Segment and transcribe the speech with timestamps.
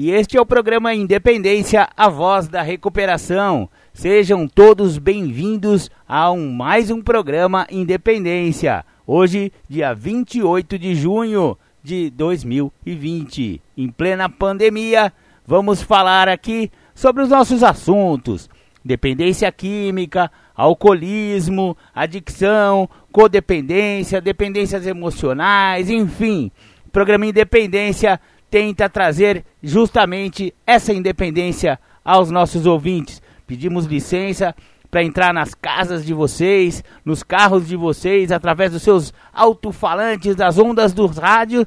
[0.00, 3.68] e este é o programa Independência, a voz da recuperação.
[3.92, 8.86] Sejam todos bem-vindos a um, mais um programa Independência.
[9.04, 15.12] Hoje, dia 28 de junho de 2020, em plena pandemia,
[15.44, 18.48] vamos falar aqui sobre os nossos assuntos:
[18.84, 26.52] dependência química, alcoolismo, adicção, codependência, dependências emocionais, enfim.
[26.92, 28.20] Programa Independência
[28.50, 33.22] tenta trazer justamente essa independência aos nossos ouvintes.
[33.46, 34.54] Pedimos licença
[34.90, 40.58] para entrar nas casas de vocês, nos carros de vocês, através dos seus alto-falantes, das
[40.58, 41.66] ondas do rádio,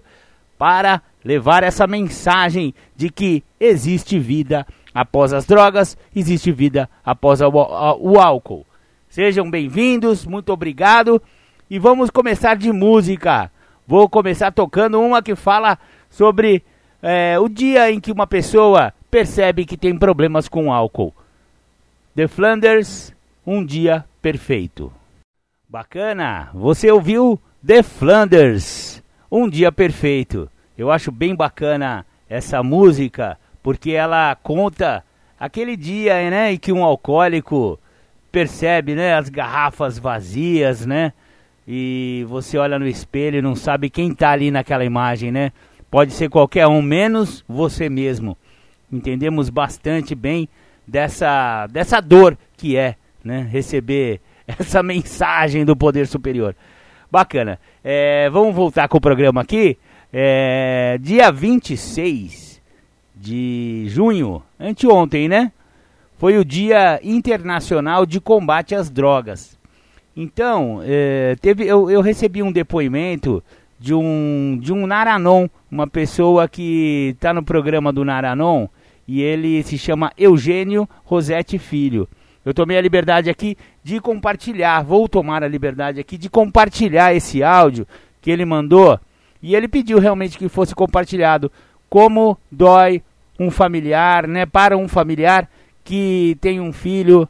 [0.58, 8.20] para levar essa mensagem de que existe vida após as drogas, existe vida após o
[8.20, 8.66] álcool.
[9.08, 11.22] Sejam bem-vindos, muito obrigado.
[11.70, 13.52] E vamos começar de música.
[13.88, 15.78] Vou começar tocando uma que fala
[16.10, 16.64] sobre
[17.02, 21.14] é, o dia em que uma pessoa percebe que tem problemas com álcool.
[22.16, 23.14] The Flanders,
[23.46, 24.92] um dia perfeito.
[25.68, 30.50] Bacana, você ouviu The Flanders, um dia perfeito.
[30.78, 35.04] Eu acho bem bacana essa música, porque ela conta
[35.40, 37.80] aquele dia, né, em que um alcoólico
[38.32, 41.14] percebe, né, as garrafas vazias, né,
[41.68, 45.52] e você olha no espelho e não sabe quem tá ali naquela imagem, né?
[45.92, 48.38] Pode ser qualquer um, menos você mesmo.
[48.90, 50.48] Entendemos bastante bem
[50.88, 56.56] dessa, dessa dor que é né, receber essa mensagem do poder superior.
[57.12, 57.60] Bacana.
[57.84, 59.78] É, vamos voltar com o programa aqui.
[60.14, 62.62] É, dia 26
[63.14, 65.52] de junho, anteontem, né?
[66.18, 69.60] Foi o Dia Internacional de Combate às Drogas.
[70.16, 73.44] Então, é, teve, eu, eu recebi um depoimento
[73.82, 78.68] de um, de um Naranon, uma pessoa que está no programa do Naranon
[79.08, 82.08] e ele se chama Eugênio Rosete Filho.
[82.46, 87.42] Eu tomei a liberdade aqui de compartilhar, vou tomar a liberdade aqui de compartilhar esse
[87.42, 87.88] áudio
[88.22, 89.00] que ele mandou
[89.42, 91.52] e ele pediu realmente que fosse compartilhado
[91.90, 93.02] como dói
[93.40, 95.50] um familiar, né, para um familiar
[95.84, 97.28] que tem um filho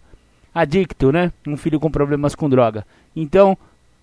[0.54, 2.86] adicto, né, um filho com problemas com droga.
[3.16, 3.58] Então,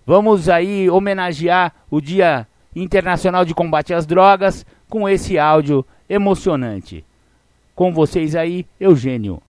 [0.09, 7.05] Vamos aí homenagear o Dia Internacional de Combate às Drogas com esse áudio emocionante.
[7.75, 9.43] Com vocês aí, Eugênio.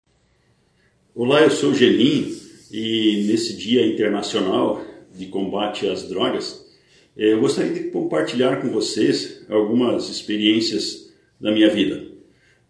[1.14, 2.34] Olá, eu sou o Gelim
[2.72, 4.82] e nesse Dia Internacional
[5.14, 6.66] de Combate às Drogas,
[7.16, 12.04] eh, eu gostaria de compartilhar com vocês algumas experiências da minha vida.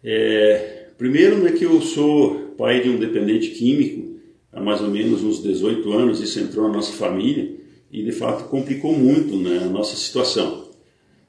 [0.04, 4.20] É, primeiro, né, que eu sou pai de um dependente químico
[4.52, 7.56] há mais ou menos uns 18 anos, isso entrou na nossa família
[7.90, 10.68] e de fato complicou muito né, a nossa situação.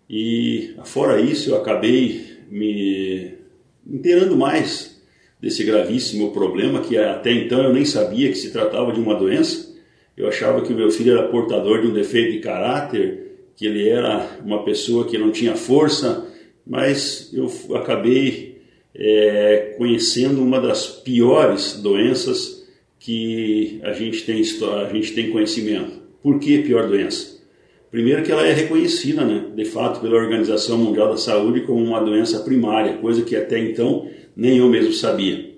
[0.09, 3.33] E fora isso, eu acabei me
[3.87, 4.99] inteirando mais
[5.39, 9.69] desse gravíssimo problema que até então eu nem sabia que se tratava de uma doença.
[10.17, 13.87] Eu achava que o meu filho era portador de um defeito de caráter, que ele
[13.87, 16.27] era uma pessoa que não tinha força,
[16.65, 18.61] mas eu acabei
[18.93, 22.67] é, conhecendo uma das piores doenças
[22.99, 27.39] que a gente tem, a gente tem conhecimento por que pior doença?
[27.91, 31.99] Primeiro que ela é reconhecida, né, de fato, pela Organização Mundial da Saúde como uma
[31.99, 35.49] doença primária, coisa que até então nem eu mesmo sabia.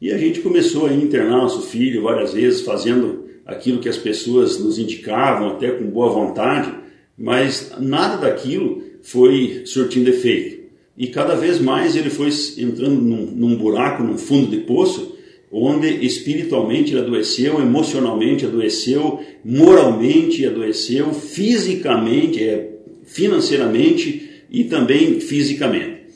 [0.00, 4.58] E a gente começou a internar nosso filho várias vezes, fazendo aquilo que as pessoas
[4.58, 6.74] nos indicavam, até com boa vontade,
[7.16, 10.64] mas nada daquilo foi surtindo efeito.
[10.96, 15.13] E cada vez mais ele foi entrando num, num buraco, num fundo de poço,
[15.56, 22.72] onde espiritualmente adoeceu, emocionalmente adoeceu, moralmente adoeceu, fisicamente, é,
[23.04, 26.06] financeiramente e também fisicamente.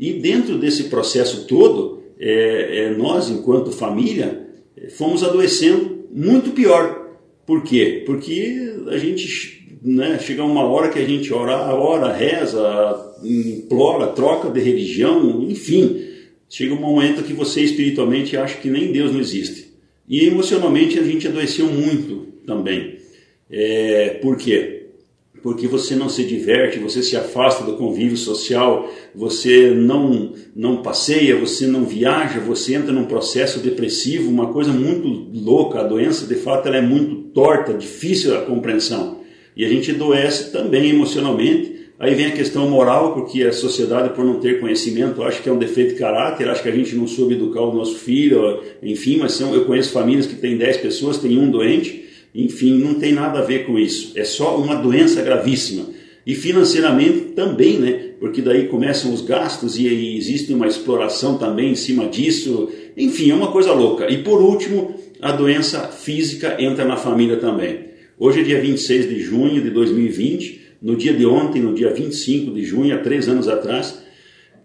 [0.00, 4.48] E dentro desse processo todo, é, é, nós, enquanto família,
[4.90, 7.06] fomos adoecendo muito pior.
[7.46, 8.02] Por quê?
[8.04, 14.50] Porque a gente né, chega uma hora que a gente ora, ora, reza, implora, troca
[14.50, 16.07] de religião, enfim
[16.48, 19.72] Chega um momento que você espiritualmente acha que nem Deus não existe.
[20.08, 22.98] E emocionalmente a gente adoeceu muito também.
[23.50, 24.78] É, por quê?
[25.42, 31.36] porque você não se diverte, você se afasta do convívio social, você não, não passeia,
[31.36, 35.80] você não viaja, você entra num processo depressivo, uma coisa muito louca.
[35.80, 39.20] A doença, de fato, ela é muito torta, difícil a compreensão.
[39.56, 41.77] E a gente adoece também emocionalmente.
[41.98, 45.52] Aí vem a questão moral, porque a sociedade, por não ter conhecimento, acha que é
[45.52, 49.18] um defeito de caráter, acha que a gente não soube educar o nosso filho, enfim,
[49.18, 53.12] mas são, eu conheço famílias que têm 10 pessoas, tem um doente, enfim, não tem
[53.12, 54.12] nada a ver com isso.
[54.14, 55.86] É só uma doença gravíssima.
[56.24, 58.10] E financeiramente também, né?
[58.20, 62.70] Porque daí começam os gastos e, e existe uma exploração também em cima disso.
[62.96, 64.08] Enfim, é uma coisa louca.
[64.08, 67.88] E por último, a doença física entra na família também.
[68.18, 70.57] Hoje é dia 26 de junho de 2020.
[70.80, 73.98] No dia de ontem, no dia 25 de junho, há três anos atrás,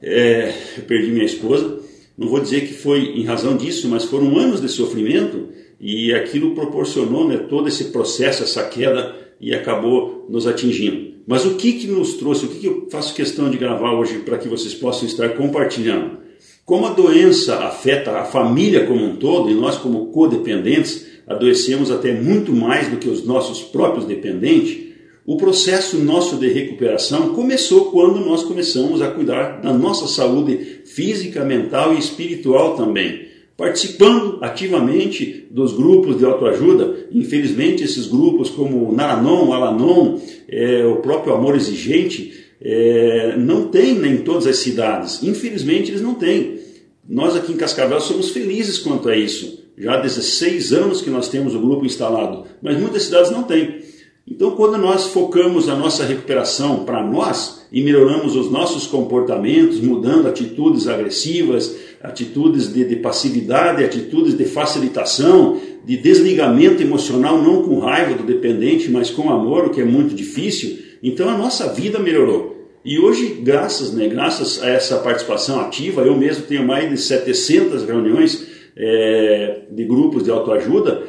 [0.01, 1.79] é, eu perdi minha esposa.
[2.17, 5.49] Não vou dizer que foi em razão disso, mas foram anos de sofrimento
[5.79, 11.13] e aquilo proporcionou né, todo esse processo, essa queda e acabou nos atingindo.
[11.25, 14.19] Mas o que, que nos trouxe, o que, que eu faço questão de gravar hoje
[14.19, 16.19] para que vocês possam estar compartilhando?
[16.65, 22.13] Como a doença afeta a família como um todo e nós, como codependentes, adoecemos até
[22.13, 24.82] muito mais do que os nossos próprios dependentes,
[25.25, 31.45] o processo nosso de recuperação começou quando nós começamos a cuidar da nossa saúde física,
[31.45, 37.07] mental e espiritual também participando ativamente dos grupos de autoajuda.
[37.11, 44.13] Infelizmente, esses grupos como Naranon, Alanon, é, o próprio Amor Exigente, é, não tem nem
[44.13, 45.21] em todas as cidades.
[45.23, 46.59] Infelizmente, eles não têm.
[47.07, 49.61] Nós aqui em Cascavel somos felizes quanto a isso.
[49.77, 53.81] Já há 16 anos que nós temos o grupo instalado, mas muitas cidades não têm.
[54.25, 60.27] Então, quando nós focamos a nossa recuperação para nós e melhoramos os nossos comportamentos, mudando
[60.27, 68.13] atitudes agressivas, atitudes de, de, passividade, atitudes de facilitação, de desligamento emocional, não com raiva
[68.13, 72.53] do dependente, mas com amor, o que é muito difícil, então a nossa vida melhorou.
[72.85, 77.83] E hoje, graças, né, graças a essa participação ativa, eu mesmo tenho mais de 700
[77.83, 81.03] reuniões é, de grupos de autoajuda,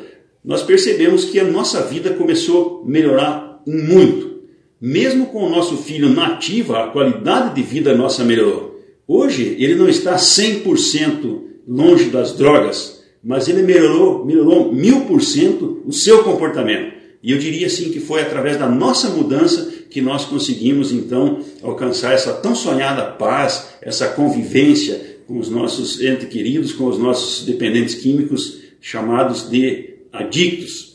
[0.44, 4.42] nós percebemos que a nossa vida começou a melhorar muito.
[4.80, 8.78] Mesmo com o nosso filho nativa, a qualidade de vida nossa melhorou.
[9.08, 15.82] Hoje ele não está 100% longe das drogas, mas ele melhorou, melhorou mil por cento
[15.86, 16.92] o seu comportamento.
[17.22, 22.12] E eu diria assim que foi através da nossa mudança que nós conseguimos então alcançar
[22.12, 27.94] essa tão sonhada paz, essa convivência com os nossos entes queridos, com os nossos dependentes
[27.94, 30.94] químicos chamados de adictos.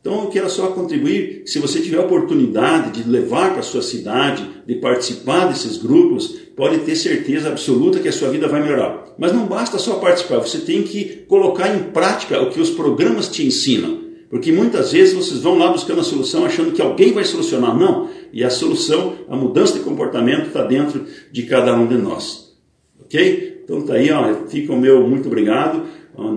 [0.00, 3.82] Então eu quero só contribuir, se você tiver a oportunidade de levar para a sua
[3.82, 9.14] cidade, de participar desses grupos, pode ter certeza absoluta que a sua vida vai melhorar.
[9.18, 13.28] Mas não basta só participar, você tem que colocar em prática o que os programas
[13.28, 14.00] te ensinam.
[14.30, 17.76] Porque muitas vezes vocês vão lá buscando a solução achando que alguém vai solucionar.
[17.76, 18.08] Não.
[18.32, 22.56] E a solução, a mudança de comportamento está dentro de cada um de nós.
[23.00, 23.62] Ok?
[23.64, 25.82] Então tá aí, ó, fica o meu muito obrigado.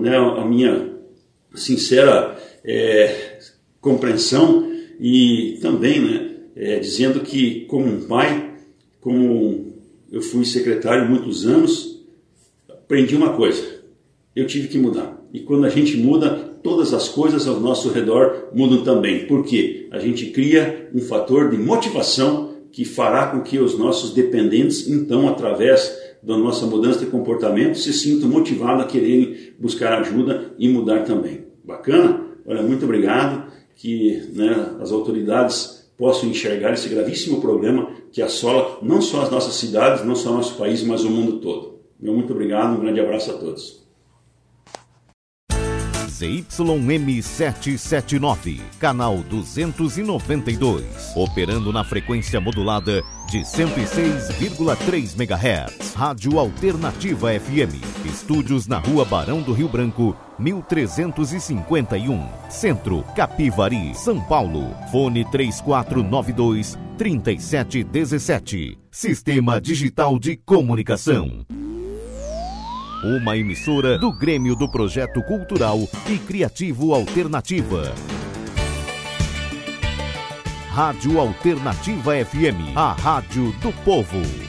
[0.00, 0.93] Né, a minha
[1.54, 3.38] sincera é,
[3.80, 4.70] compreensão
[5.00, 8.54] e também né, é, dizendo que, como um pai,
[9.00, 9.72] como
[10.10, 12.00] eu fui secretário muitos anos,
[12.68, 13.62] aprendi uma coisa:
[14.34, 15.22] eu tive que mudar.
[15.32, 16.30] E quando a gente muda,
[16.62, 19.26] todas as coisas ao nosso redor mudam também.
[19.26, 24.88] Porque a gente cria um fator de motivação que fará com que os nossos dependentes,
[24.88, 30.68] então, através da nossa mudança de comportamento, se sintam motivados a quererem buscar ajuda e
[30.68, 31.43] mudar também.
[31.64, 32.20] Bacana?
[32.46, 33.52] Olha, muito obrigado.
[33.76, 39.54] Que né, as autoridades possam enxergar esse gravíssimo problema que assola não só as nossas
[39.54, 41.80] cidades, não só nosso país, mas o mundo todo.
[42.00, 43.83] Muito obrigado, um grande abraço a todos.
[46.14, 50.84] ZYM779, canal 292,
[51.16, 55.94] operando na frequência modulada de 106,3 MHz.
[55.94, 57.82] Rádio Alternativa FM.
[58.04, 62.28] Estúdios na Rua Barão do Rio Branco, 1351.
[62.48, 64.72] Centro, Capivari, São Paulo.
[64.92, 68.78] Fone 3492 3717.
[68.88, 71.44] Sistema Digital de Comunicação
[73.04, 77.94] uma emissora do Grêmio do Projeto Cultural e Criativo Alternativa.
[80.70, 84.43] Rádio Alternativa FM, a rádio do povo.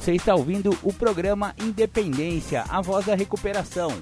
[0.00, 3.92] Você está ouvindo o programa Independência, a voz da recuperação.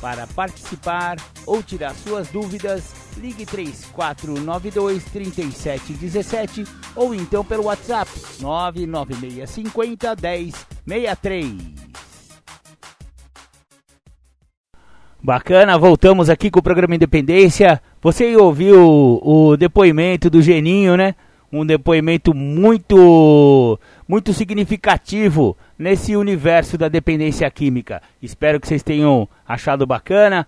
[0.00, 6.64] Para participar ou tirar suas dúvidas, ligue 3492 3717
[6.96, 8.10] ou então pelo WhatsApp
[8.40, 10.16] 99650
[10.84, 11.56] 1063.
[15.22, 17.80] Bacana, voltamos aqui com o programa Independência.
[18.02, 21.14] Você ouviu o depoimento do Geninho, né?
[21.52, 23.78] Um depoimento muito
[24.12, 28.02] muito significativo nesse universo da dependência química.
[28.20, 30.46] Espero que vocês tenham achado bacana.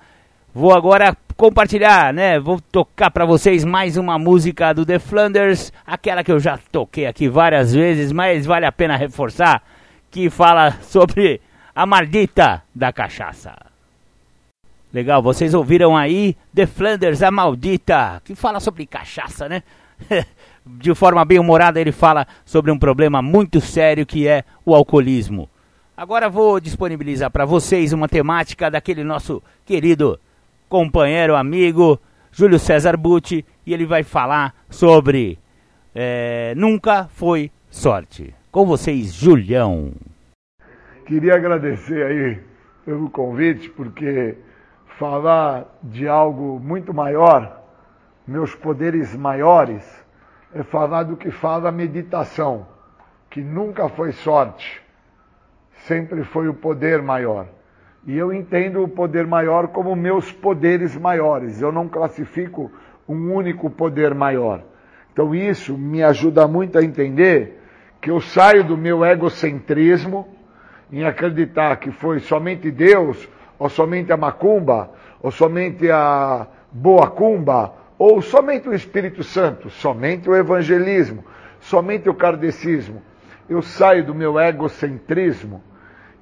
[0.53, 2.39] Vou agora compartilhar, né?
[2.39, 7.07] Vou tocar para vocês mais uma música do The Flanders, aquela que eu já toquei
[7.07, 9.63] aqui várias vezes, mas vale a pena reforçar,
[10.11, 11.41] que fala sobre
[11.75, 13.57] a maldita da cachaça.
[14.93, 19.63] Legal, vocês ouviram aí The Flanders, a maldita, que fala sobre cachaça, né?
[20.67, 25.49] de forma bem humorada, ele fala sobre um problema muito sério que é o alcoolismo.
[25.97, 30.19] Agora vou disponibilizar para vocês uma temática daquele nosso querido
[30.69, 32.01] companheiro, amigo,
[32.33, 35.39] Júlio César Butti, e ele vai falar sobre
[35.95, 38.35] é, Nunca Foi Sorte.
[38.51, 39.93] Com vocês, Julião.
[41.07, 42.41] Queria agradecer aí
[42.85, 44.37] pelo convite, porque
[44.99, 47.63] falar de algo muito maior,
[48.27, 49.85] meus poderes maiores,
[50.55, 52.67] é falar do que fala a meditação,
[53.29, 54.81] que nunca foi sorte,
[55.87, 57.47] sempre foi o poder maior.
[58.07, 61.61] E eu entendo o poder maior como meus poderes maiores.
[61.61, 62.71] Eu não classifico
[63.09, 64.63] um único poder maior.
[65.13, 67.61] Então isso me ajuda muito a entender
[68.01, 70.29] que eu saio do meu egocentrismo
[70.93, 74.91] em acreditar que foi somente Deus, ou somente a macumba,
[75.23, 81.25] ou somente a boa cumba, ou somente o Espírito Santo, somente o evangelismo,
[81.61, 83.03] somente o kardecismo.
[83.49, 85.63] Eu saio do meu egocentrismo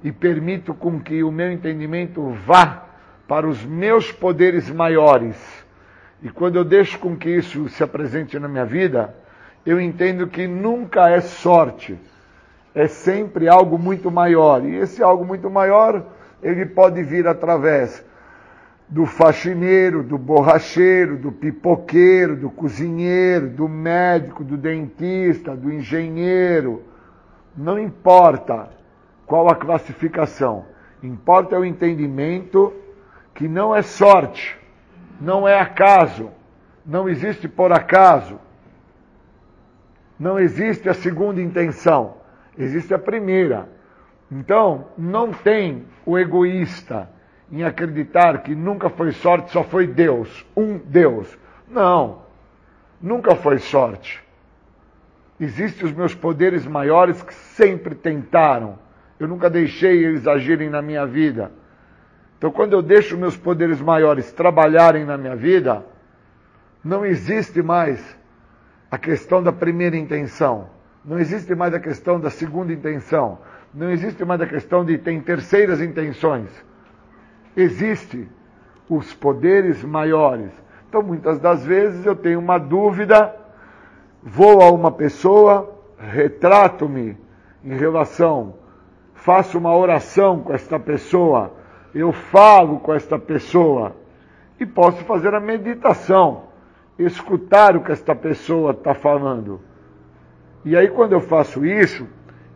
[0.03, 2.85] e permito com que o meu entendimento vá
[3.27, 5.37] para os meus poderes maiores.
[6.21, 9.15] E quando eu deixo com que isso se apresente na minha vida,
[9.65, 11.97] eu entendo que nunca é sorte,
[12.75, 14.63] é sempre algo muito maior.
[14.65, 16.05] E esse algo muito maior,
[16.41, 18.05] ele pode vir através
[18.89, 26.83] do faxineiro, do borracheiro, do pipoqueiro, do cozinheiro, do médico, do dentista, do engenheiro.
[27.55, 28.69] Não importa
[29.25, 30.65] qual a classificação,
[31.01, 32.73] importa o entendimento
[33.33, 34.57] que não é sorte,
[35.19, 36.29] não é acaso,
[36.85, 38.39] não existe por acaso,
[40.19, 42.17] não existe a segunda intenção,
[42.57, 43.67] existe a primeira.
[44.31, 47.09] Então, não tem o egoísta
[47.53, 51.37] em acreditar que nunca foi sorte, só foi Deus, um Deus.
[51.69, 52.23] Não,
[52.99, 54.23] nunca foi sorte.
[55.39, 58.79] Existem os meus poderes maiores que sempre tentaram.
[59.19, 61.51] Eu nunca deixei eles agirem na minha vida.
[62.39, 65.85] Então, quando eu deixo meus poderes maiores trabalharem na minha vida,
[66.83, 68.03] não existe mais
[68.89, 70.71] a questão da primeira intenção.
[71.05, 73.37] Não existe mais a questão da segunda intenção.
[73.71, 76.49] Não existe mais a questão de ter terceiras intenções
[77.55, 78.27] existe
[78.89, 80.51] os poderes maiores.
[80.87, 83.35] Então, muitas das vezes eu tenho uma dúvida,
[84.21, 87.17] vou a uma pessoa, retrato-me
[87.63, 88.55] em relação,
[89.13, 91.53] faço uma oração com esta pessoa,
[91.95, 93.95] eu falo com esta pessoa
[94.59, 96.43] e posso fazer a meditação,
[96.97, 99.61] escutar o que esta pessoa está falando.
[100.65, 102.07] E aí, quando eu faço isso,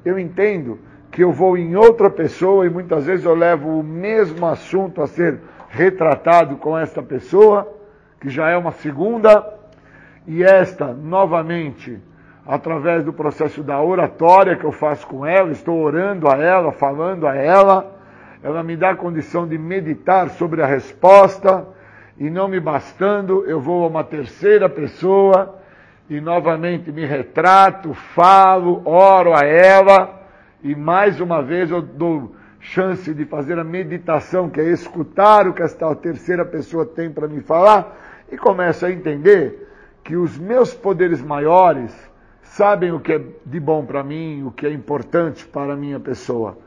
[0.06, 0.80] eu entendo
[1.18, 5.08] que eu vou em outra pessoa e muitas vezes eu levo o mesmo assunto a
[5.08, 7.68] ser retratado com esta pessoa,
[8.22, 9.44] que já é uma segunda,
[10.28, 12.00] e esta, novamente,
[12.46, 17.26] através do processo da oratória que eu faço com ela, estou orando a ela, falando
[17.26, 17.98] a ela,
[18.44, 21.66] ela me dá a condição de meditar sobre a resposta,
[22.20, 25.56] e não me bastando, eu vou a uma terceira pessoa
[26.08, 30.17] e novamente me retrato, falo, oro a ela
[30.68, 35.54] e mais uma vez eu dou chance de fazer a meditação, que é escutar o
[35.54, 37.98] que esta terceira pessoa tem para me falar,
[38.30, 39.66] e começo a entender
[40.04, 41.96] que os meus poderes maiores
[42.42, 46.02] sabem o que é de bom para mim, o que é importante para a minha
[46.02, 46.58] pessoa.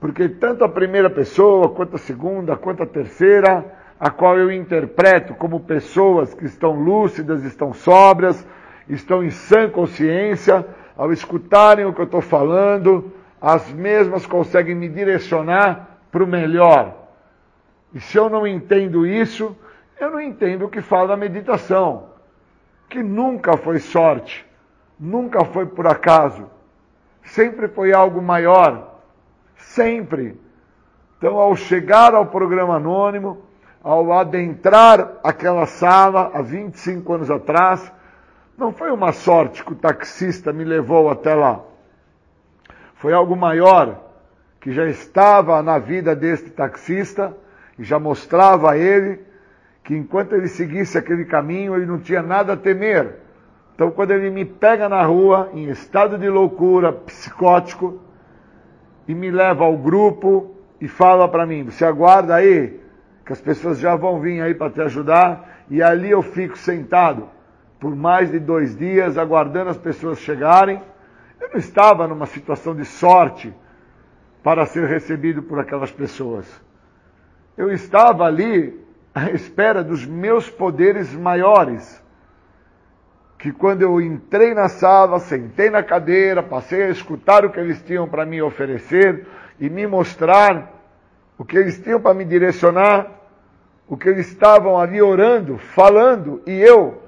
[0.00, 3.64] Porque tanto a primeira pessoa, quanto a segunda, quanto a terceira,
[3.98, 8.44] a qual eu interpreto como pessoas que estão lúcidas, estão sóbrias,
[8.88, 14.88] estão em sã consciência, ao escutarem o que eu estou falando, as mesmas conseguem me
[14.88, 16.94] direcionar para o melhor.
[17.94, 19.56] E se eu não entendo isso,
[19.98, 22.10] eu não entendo o que fala a meditação,
[22.88, 24.46] que nunca foi sorte,
[24.98, 26.50] nunca foi por acaso,
[27.22, 29.00] sempre foi algo maior,
[29.56, 30.38] sempre.
[31.18, 33.42] Então, ao chegar ao programa anônimo,
[33.82, 37.92] ao adentrar aquela sala há 25 anos atrás,
[38.58, 41.60] não foi uma sorte que o taxista me levou até lá.
[42.96, 44.02] Foi algo maior
[44.60, 47.34] que já estava na vida deste taxista
[47.78, 49.24] e já mostrava a ele
[49.86, 53.20] que enquanto ele seguisse aquele caminho, ele não tinha nada a temer.
[53.72, 58.00] Então, quando ele me pega na rua, em estado de loucura, psicótico,
[59.06, 62.80] e me leva ao grupo e fala para mim: você aguarda aí,
[63.24, 67.28] que as pessoas já vão vir aí para te ajudar, e ali eu fico sentado
[67.78, 70.80] por mais de dois dias, aguardando as pessoas chegarem.
[71.40, 73.52] Eu não estava numa situação de sorte
[74.42, 76.46] para ser recebido por aquelas pessoas.
[77.56, 78.80] Eu estava ali
[79.14, 82.02] à espera dos meus poderes maiores.
[83.38, 87.82] Que quando eu entrei na sala, sentei na cadeira, passei a escutar o que eles
[87.82, 89.26] tinham para me oferecer
[89.58, 90.72] e me mostrar
[91.38, 93.08] o que eles tinham para me direcionar,
[93.88, 97.02] o que eles estavam ali orando, falando, e eu,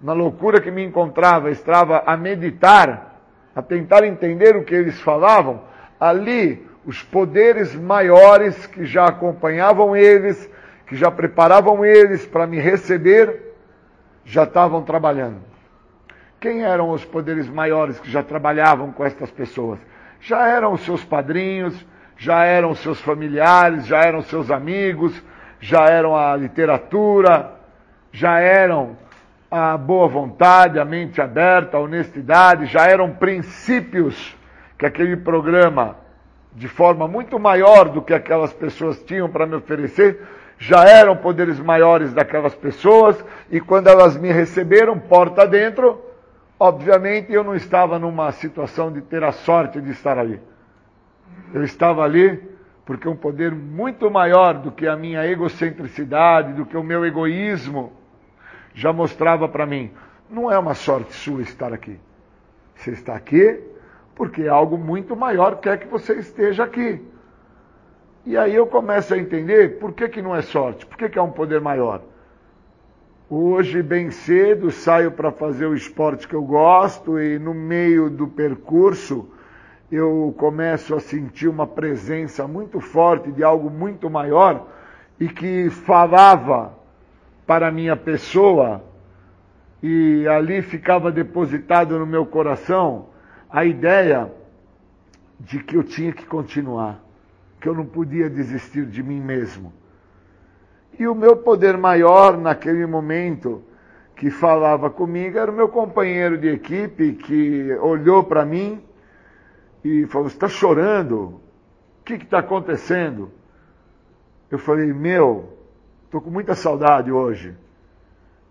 [0.00, 3.09] na loucura que me encontrava, estava a meditar,
[3.54, 5.62] a tentar entender o que eles falavam,
[5.98, 10.50] ali os poderes maiores que já acompanhavam eles,
[10.86, 13.54] que já preparavam eles para me receber,
[14.24, 15.50] já estavam trabalhando.
[16.40, 19.78] Quem eram os poderes maiores que já trabalhavam com estas pessoas?
[20.20, 25.22] Já eram os seus padrinhos, já eram seus familiares, já eram seus amigos,
[25.60, 27.52] já eram a literatura,
[28.12, 28.96] já eram
[29.50, 34.36] a boa vontade, a mente aberta, a honestidade, já eram princípios
[34.78, 35.96] que aquele programa
[36.54, 40.20] de forma muito maior do que aquelas pessoas tinham para me oferecer,
[40.58, 46.00] já eram poderes maiores daquelas pessoas, e quando elas me receberam, porta dentro,
[46.58, 50.40] obviamente eu não estava numa situação de ter a sorte de estar ali.
[51.52, 52.42] Eu estava ali
[52.84, 57.92] porque um poder muito maior do que a minha egocentricidade, do que o meu egoísmo,
[58.74, 59.90] já mostrava para mim:
[60.28, 61.98] não é uma sorte sua estar aqui.
[62.74, 63.60] Você está aqui
[64.14, 67.00] porque algo muito maior quer que você esteja aqui.
[68.26, 71.18] E aí eu começo a entender por que, que não é sorte, por que, que
[71.18, 72.02] é um poder maior.
[73.30, 78.26] Hoje, bem cedo, saio para fazer o esporte que eu gosto e no meio do
[78.26, 79.28] percurso
[79.90, 84.66] eu começo a sentir uma presença muito forte de algo muito maior
[85.18, 86.74] e que falava
[87.50, 88.80] para a minha pessoa
[89.82, 93.06] e ali ficava depositado no meu coração
[93.50, 94.30] a ideia
[95.40, 97.02] de que eu tinha que continuar,
[97.60, 99.72] que eu não podia desistir de mim mesmo.
[100.96, 103.64] E o meu poder maior naquele momento
[104.14, 108.80] que falava comigo era o meu companheiro de equipe que olhou para mim
[109.82, 111.40] e falou: está chorando?
[112.00, 113.28] O que está acontecendo?
[114.48, 115.59] Eu falei: Meu,
[116.10, 117.54] estou com muita saudade hoje.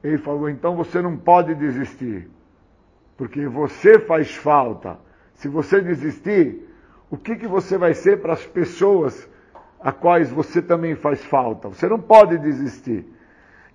[0.02, 2.30] Ele falou: Então você não pode desistir
[3.20, 4.98] porque você faz falta.
[5.34, 6.66] Se você desistir,
[7.12, 9.30] o que, que você vai ser para as pessoas
[9.78, 11.68] a quais você também faz falta?
[11.68, 13.06] Você não pode desistir.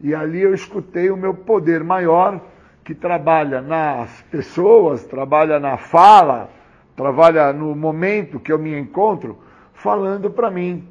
[0.00, 2.40] E ali eu escutei o meu poder maior,
[2.82, 6.48] que trabalha nas pessoas, trabalha na fala,
[6.96, 9.38] trabalha no momento que eu me encontro,
[9.74, 10.88] falando para mim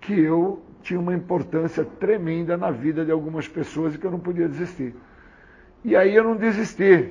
[0.00, 4.18] que eu tinha uma importância tremenda na vida de algumas pessoas e que eu não
[4.18, 4.94] podia desistir.
[5.84, 7.10] E aí eu não desisti.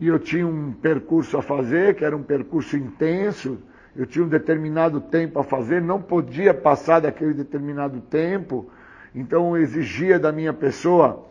[0.00, 3.58] E eu tinha um percurso a fazer, que era um percurso intenso,
[3.96, 8.68] eu tinha um determinado tempo a fazer, não podia passar daquele determinado tempo,
[9.14, 11.24] então exigia da minha pessoa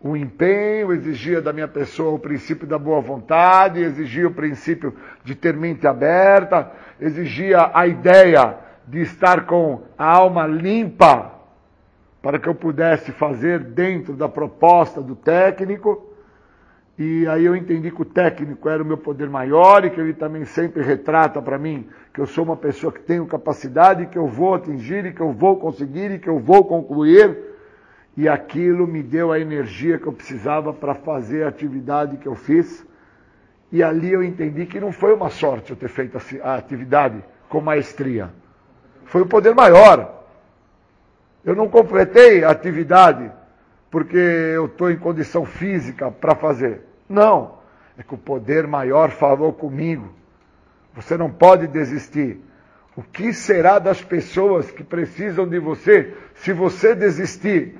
[0.00, 5.34] o empenho, exigia da minha pessoa o princípio da boa vontade, exigia o princípio de
[5.34, 11.32] ter mente aberta, exigia a ideia de estar com a alma limpa
[12.20, 16.10] para que eu pudesse fazer dentro da proposta do técnico.
[16.98, 20.14] E aí eu entendi que o técnico era o meu poder maior e que ele
[20.14, 24.28] também sempre retrata para mim que eu sou uma pessoa que tenho capacidade, que eu
[24.28, 27.36] vou atingir e que eu vou conseguir e que eu vou concluir.
[28.16, 32.36] E aquilo me deu a energia que eu precisava para fazer a atividade que eu
[32.36, 32.86] fiz.
[33.72, 37.60] E ali eu entendi que não foi uma sorte eu ter feito a atividade com
[37.60, 38.30] maestria.
[39.06, 40.24] Foi o poder maior.
[41.44, 43.30] Eu não completei a atividade
[43.90, 46.82] porque eu estou em condição física para fazer.
[47.08, 47.58] Não.
[47.96, 50.12] É que o poder maior falou comigo.
[50.94, 52.40] Você não pode desistir.
[52.96, 57.78] O que será das pessoas que precisam de você se você desistir?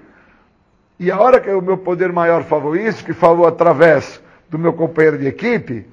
[0.98, 4.72] E a hora que o meu poder maior falou isso, que falou através do meu
[4.72, 5.86] companheiro de equipe,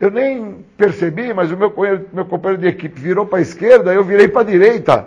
[0.00, 3.92] Eu nem percebi, mas o meu companheiro, meu companheiro de equipe virou para a esquerda,
[3.92, 5.06] eu virei para a direita.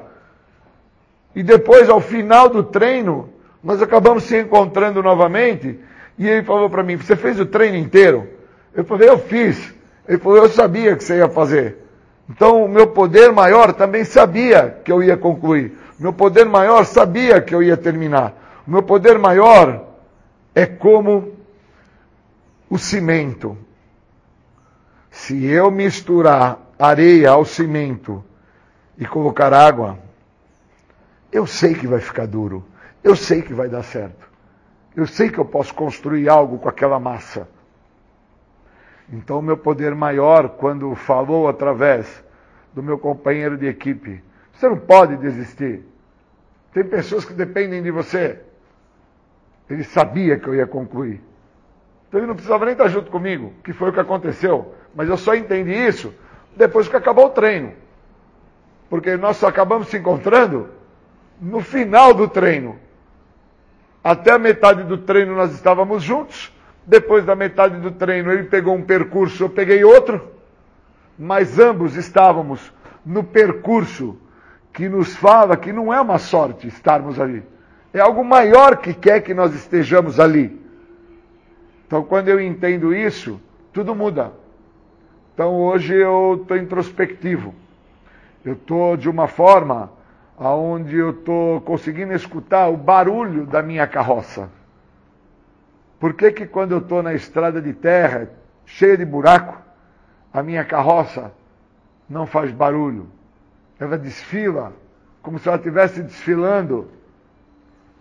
[1.36, 3.28] E depois, ao final do treino,
[3.64, 5.80] nós acabamos se encontrando novamente.
[6.20, 8.28] E ele falou para mim: Você fez o treino inteiro?
[8.72, 9.74] Eu falei: Eu fiz.
[10.08, 11.78] Ele falou: Eu sabia que você ia fazer.
[12.30, 15.76] Então, o meu poder maior também sabia que eu ia concluir.
[16.00, 18.62] O meu poder maior sabia que eu ia terminar.
[18.68, 19.88] O meu poder maior
[20.54, 21.34] é como
[22.70, 23.58] o cimento.
[25.14, 28.26] Se eu misturar areia ao cimento
[28.98, 30.00] e colocar água,
[31.32, 32.66] eu sei que vai ficar duro.
[33.04, 34.28] Eu sei que vai dar certo.
[34.96, 37.48] Eu sei que eu posso construir algo com aquela massa.
[39.08, 42.24] Então, meu poder maior, quando falou através
[42.74, 45.86] do meu companheiro de equipe, você não pode desistir.
[46.74, 48.42] Tem pessoas que dependem de você.
[49.70, 51.22] Ele sabia que eu ia concluir.
[52.08, 54.74] Então ele não precisava nem estar junto comigo, que foi o que aconteceu.
[54.96, 56.14] Mas eu só entendi isso
[56.56, 57.74] depois que acabou o treino.
[58.90, 60.70] Porque nós só acabamos se encontrando
[61.42, 62.78] no final do treino.
[64.04, 66.52] Até a metade do treino nós estávamos juntos.
[66.86, 70.30] Depois da metade do treino ele pegou um percurso, eu peguei outro.
[71.18, 72.74] Mas ambos estávamos
[73.06, 74.18] no percurso
[74.74, 77.44] que nos fala que não é uma sorte estarmos ali.
[77.94, 80.60] É algo maior que quer que nós estejamos ali.
[81.86, 83.40] Então, quando eu entendo isso,
[83.72, 84.34] tudo muda.
[85.34, 87.56] Então, hoje eu estou introspectivo.
[88.46, 89.92] Eu estou de uma forma
[90.38, 94.50] aonde eu estou conseguindo escutar o barulho da minha carroça.
[96.00, 98.30] Por que, que quando eu estou na estrada de terra,
[98.66, 99.58] cheia de buraco,
[100.32, 101.32] a minha carroça
[102.08, 103.08] não faz barulho?
[103.80, 104.74] Ela desfila
[105.22, 106.92] como se ela estivesse desfilando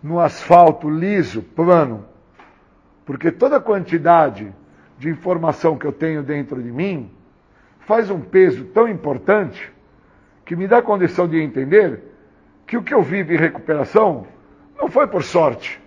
[0.03, 2.05] no asfalto liso, plano.
[3.05, 4.53] Porque toda a quantidade
[4.99, 7.09] de informação que eu tenho dentro de mim
[7.85, 9.71] faz um peso tão importante
[10.45, 12.01] que me dá condição de entender
[12.65, 14.27] que o que eu vivo em recuperação
[14.77, 15.81] não foi por sorte.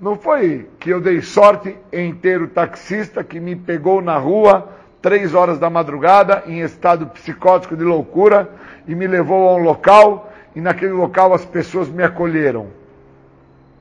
[0.00, 4.68] Não foi que eu dei sorte em ter o taxista que me pegou na rua
[5.02, 8.48] três horas da madrugada em estado psicótico de loucura
[8.86, 12.80] e me levou a um local e naquele local as pessoas me acolheram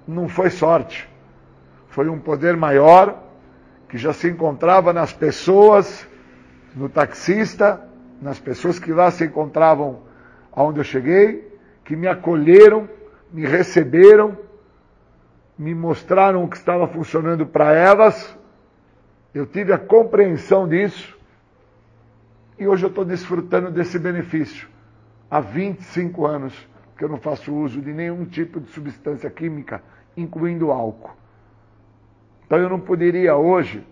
[0.10, 1.08] não foi sorte.
[1.90, 3.18] Foi um poder maior
[3.88, 6.08] que já se encontrava nas pessoas,
[6.80, 7.86] no taxista,
[8.22, 10.00] nas pessoas que lá se encontravam
[10.54, 12.90] aonde eu cheguei, que me acolheram,
[13.34, 14.38] me receberam,
[15.58, 18.34] me mostraram o que estava funcionando para elas.
[19.34, 21.18] Eu tive a compreensão disso
[22.58, 24.70] e hoje eu estou desfrutando desse benefício.
[25.30, 29.84] Há 25 anos que eu não faço uso de nenhum tipo de substância química
[30.16, 31.12] incluindo álcool.
[32.46, 33.86] Então eu não poderia hoje,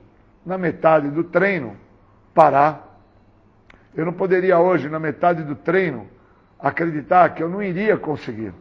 [0.46, 1.76] na metade do treino,
[2.38, 3.02] parar.
[3.96, 6.08] Eu não poderia hoje, na metade do treino,
[6.60, 8.54] acreditar que eu não iria conseguir.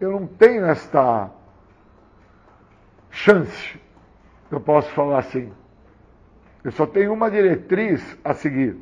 [0.00, 1.30] Eu não tenho esta
[3.08, 3.80] chance,
[4.50, 5.52] eu posso falar assim.
[6.64, 8.76] Eu só tenho uma diretriz a seguir.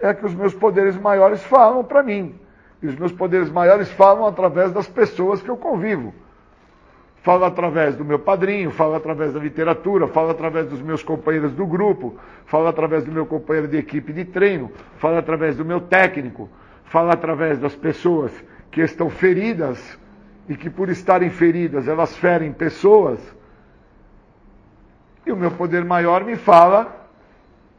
[0.00, 2.34] É que os meus poderes maiores falam para mim.
[2.82, 6.12] E os meus poderes maiores falam através das pessoas que eu convivo
[7.26, 11.66] falo através do meu padrinho, falo através da literatura, falo através dos meus companheiros do
[11.66, 16.48] grupo, falo através do meu companheiro de equipe de treino, falo através do meu técnico,
[16.84, 18.30] falo através das pessoas
[18.70, 19.98] que estão feridas
[20.48, 23.18] e que por estarem feridas elas ferem pessoas.
[25.26, 27.08] E o meu poder maior me fala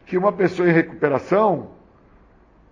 [0.05, 1.69] que uma pessoa em recuperação,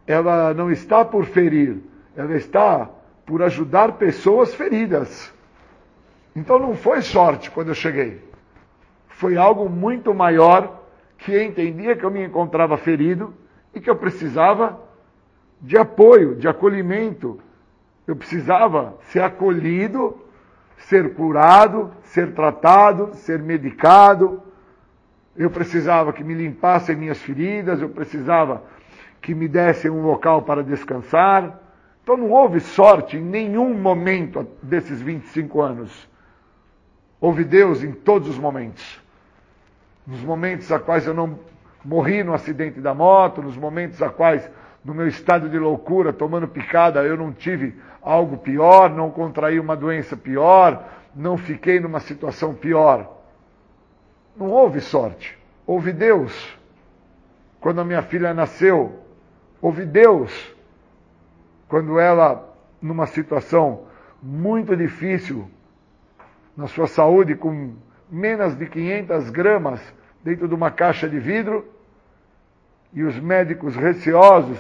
[0.06, 1.78] ela não está por ferir,
[2.18, 2.90] ela está
[3.26, 5.34] por ajudar pessoas feridas.
[6.36, 8.22] Então não foi sorte quando eu cheguei.
[9.08, 10.84] Foi algo muito maior
[11.18, 13.34] que entendia que eu me encontrava ferido
[13.74, 14.80] e que eu precisava
[15.62, 17.40] de apoio, de acolhimento.
[18.06, 20.18] Eu precisava ser acolhido,
[20.78, 24.44] ser curado, ser tratado, ser medicado.
[25.36, 28.64] Eu precisava que me limpassem minhas feridas, eu precisava
[29.22, 31.62] que me dessem um local para descansar.
[32.04, 36.15] Então não houve sorte em nenhum momento desses 25 anos.
[37.20, 39.02] Houve Deus em todos os momentos.
[40.06, 41.40] Nos momentos a quais eu não
[41.84, 44.50] morri no acidente da moto, nos momentos a quais,
[44.84, 49.76] no meu estado de loucura, tomando picada, eu não tive algo pior, não contraí uma
[49.76, 53.12] doença pior, não fiquei numa situação pior.
[54.36, 55.38] Não houve sorte.
[55.66, 56.56] Houve Deus.
[57.60, 59.00] Quando a minha filha nasceu,
[59.62, 60.54] houve Deus.
[61.68, 63.86] Quando ela, numa situação
[64.22, 65.50] muito difícil,
[66.56, 67.74] na sua saúde com
[68.10, 69.82] menos de 500 gramas
[70.24, 71.66] dentro de uma caixa de vidro,
[72.94, 74.58] e os médicos receosos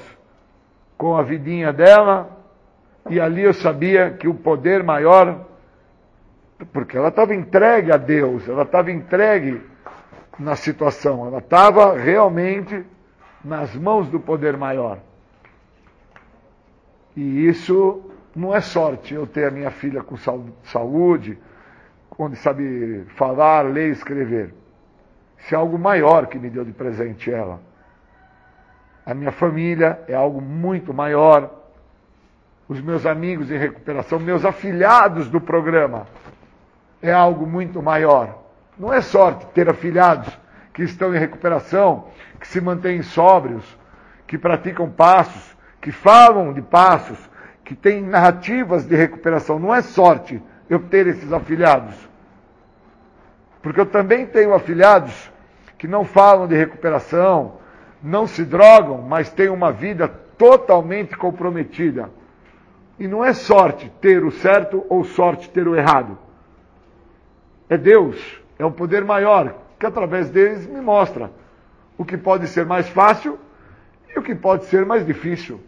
[0.97, 2.29] com a vidinha dela,
[3.09, 5.45] e ali eu sabia que o poder maior,
[6.73, 9.61] porque ela estava entregue a Deus, ela estava entregue
[10.37, 12.85] na situação, ela estava realmente
[13.43, 14.99] nas mãos do poder maior.
[17.15, 18.03] E isso
[18.35, 20.17] não é sorte, eu ter a minha filha com
[20.63, 21.37] saúde,
[22.17, 24.53] onde sabe falar, ler e escrever.
[25.37, 27.59] Isso é algo maior que me deu de presente ela.
[29.05, 31.51] A minha família é algo muito maior.
[32.67, 36.07] Os meus amigos em recuperação, meus afilhados do programa,
[37.01, 38.43] é algo muito maior.
[38.77, 40.35] Não é sorte ter afilhados
[40.73, 42.07] que estão em recuperação,
[42.39, 43.77] que se mantêm sóbrios,
[44.25, 47.29] que praticam passos, que falam de passos,
[47.63, 49.59] que têm narrativas de recuperação.
[49.59, 51.95] Não é sorte eu ter esses afilhados.
[53.65, 55.31] Porque eu também tenho afilhados
[55.75, 57.53] que não falam de recuperação,
[57.99, 62.11] não se drogam, mas têm uma vida totalmente comprometida.
[62.99, 66.15] E não é sorte ter o certo ou sorte ter o errado.
[67.67, 71.31] É Deus, é um poder maior, que através deles me mostra
[71.97, 73.39] o que pode ser mais fácil
[74.15, 75.59] e o que pode ser mais difícil.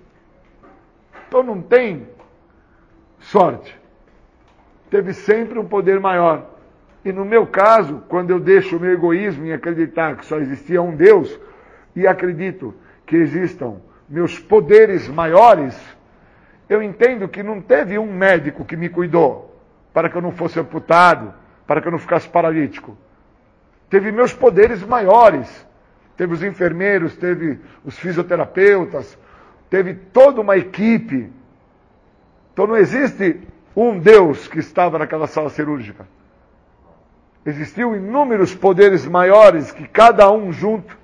[1.27, 2.07] Então não tem
[3.17, 3.75] sorte.
[4.87, 6.56] Teve sempre um poder maior.
[7.07, 10.81] E no meu caso, quando eu deixo o meu egoísmo em acreditar que só existia
[10.81, 11.39] um Deus,
[11.95, 13.75] e acredito que existam
[14.09, 15.73] meus poderes maiores,
[16.67, 19.57] eu entendo que não teve um médico que me cuidou
[19.93, 21.33] para que eu não fosse amputado,
[21.65, 22.97] para que eu não ficasse paralítico.
[23.89, 25.65] Teve meus poderes maiores.
[26.17, 29.17] Teve os enfermeiros, teve os fisioterapeutas,
[29.69, 31.31] teve toda uma equipe.
[32.51, 33.39] Então não existe
[33.73, 36.05] um Deus que estava naquela sala cirúrgica.
[37.47, 40.97] Existiam inúmeros poderes maiores que cada um junto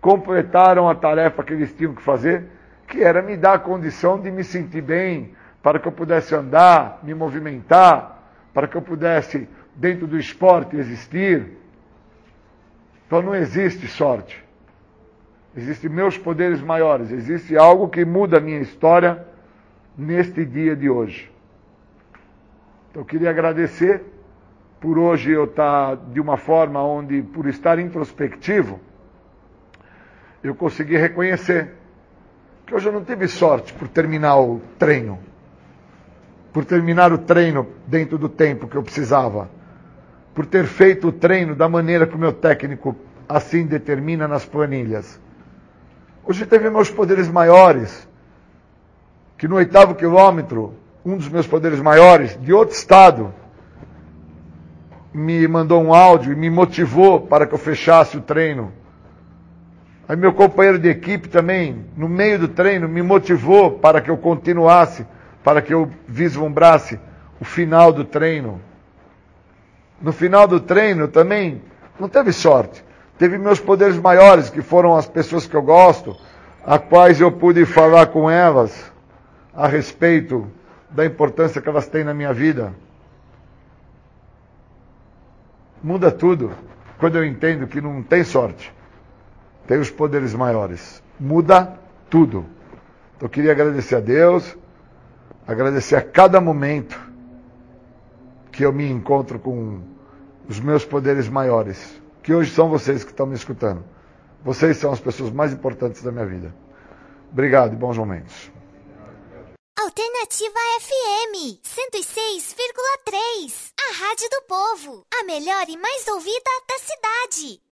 [0.00, 2.46] completaram a tarefa que eles tinham que fazer,
[2.88, 7.00] que era me dar a condição de me sentir bem, para que eu pudesse andar,
[7.02, 8.18] me movimentar,
[8.54, 11.58] para que eu pudesse, dentro do esporte, existir.
[13.06, 14.42] Então não existe sorte.
[15.54, 19.22] Existem meus poderes maiores, existe algo que muda a minha história
[19.98, 21.30] neste dia de hoje.
[22.88, 24.02] Então eu queria agradecer
[24.80, 28.80] por hoje eu estar de uma forma onde, por estar introspectivo,
[30.42, 31.74] eu consegui reconhecer
[32.66, 35.18] que hoje eu não tive sorte por terminar o treino,
[36.50, 39.50] por terminar o treino dentro do tempo que eu precisava,
[40.34, 42.96] por ter feito o treino da maneira que o meu técnico
[43.28, 45.20] assim determina nas planilhas.
[46.24, 48.08] Hoje teve meus poderes maiores,
[49.36, 53.34] que no oitavo quilômetro, um dos meus poderes maiores, de outro estado,
[55.12, 58.72] me mandou um áudio e me motivou para que eu fechasse o treino
[60.10, 64.16] Aí meu companheiro de equipe também, no meio do treino, me motivou para que eu
[64.16, 65.06] continuasse,
[65.44, 66.98] para que eu vislumbrasse
[67.40, 68.60] o final do treino.
[70.02, 71.62] No final do treino também
[71.96, 72.84] não teve sorte.
[73.18, 76.16] Teve meus poderes maiores, que foram as pessoas que eu gosto,
[76.66, 78.92] a quais eu pude falar com elas
[79.54, 80.50] a respeito
[80.90, 82.74] da importância que elas têm na minha vida.
[85.82, 86.52] Muda tudo
[86.98, 88.72] quando eu entendo que não tem sorte
[89.70, 91.00] tem os poderes maiores.
[91.18, 91.78] Muda
[92.10, 92.44] tudo.
[93.16, 94.58] Então eu queria agradecer a Deus,
[95.46, 97.00] agradecer a cada momento
[98.50, 99.80] que eu me encontro com
[100.48, 103.84] os meus poderes maiores, que hoje são vocês que estão me escutando.
[104.42, 106.52] Vocês são as pessoas mais importantes da minha vida.
[107.30, 108.50] Obrigado e bons momentos.
[109.82, 113.72] Alternativa FM 106,3.
[113.78, 115.06] A Rádio do Povo.
[115.10, 117.62] A melhor e mais ouvida da cidade.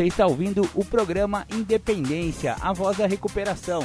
[0.00, 3.82] Você está ouvindo o programa Independência, a voz da recuperação.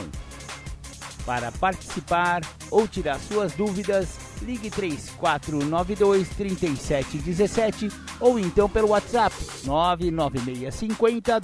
[1.25, 2.39] Para participar
[2.71, 7.89] ou tirar suas dúvidas, ligue 3492 3717
[8.21, 11.41] ou então pelo WhatsApp 99650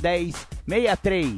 [0.65, 1.35] 1063.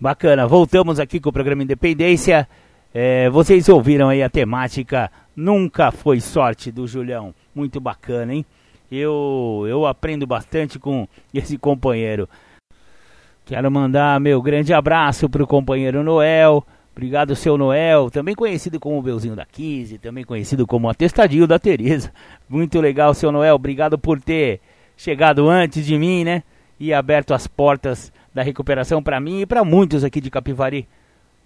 [0.00, 2.48] Bacana, voltamos aqui com o programa Independência.
[2.94, 7.34] É, vocês ouviram aí a temática Nunca Foi Sorte do Julião.
[7.52, 8.46] Muito bacana, hein?
[8.94, 12.28] Eu, eu aprendo bastante com esse companheiro.
[13.46, 16.62] Quero mandar meu grande abraço para o companheiro Noel,
[16.94, 21.58] Obrigado, seu Noel, também conhecido como o Belzinho da Kise, também conhecido como Atestadinho da
[21.58, 22.12] Tereza.
[22.46, 23.54] Muito legal, seu Noel.
[23.54, 24.60] Obrigado por ter
[24.94, 26.42] chegado antes de mim, né?
[26.78, 30.86] E aberto as portas da recuperação para mim e para muitos aqui de Capivari.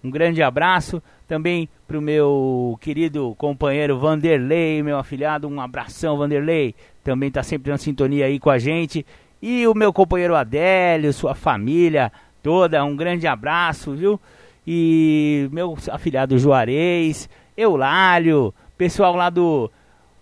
[0.03, 5.47] Um grande abraço também para o meu querido companheiro Vanderlei, meu afilhado.
[5.47, 6.75] Um abração, Vanderlei.
[7.03, 9.05] Também está sempre na sintonia aí com a gente.
[9.41, 12.83] E o meu companheiro Adélio, sua família toda.
[12.83, 14.19] Um grande abraço, viu?
[14.65, 19.71] E meu afilhado Juarez, Eulálio, pessoal lá do,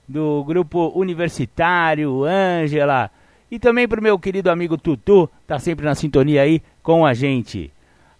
[0.08, 3.10] do grupo universitário, Ângela.
[3.50, 7.14] E também para o meu querido amigo Tutu, tá sempre na sintonia aí com a
[7.14, 7.72] gente.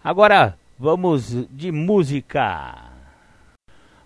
[0.02, 2.74] Agora vamos de música.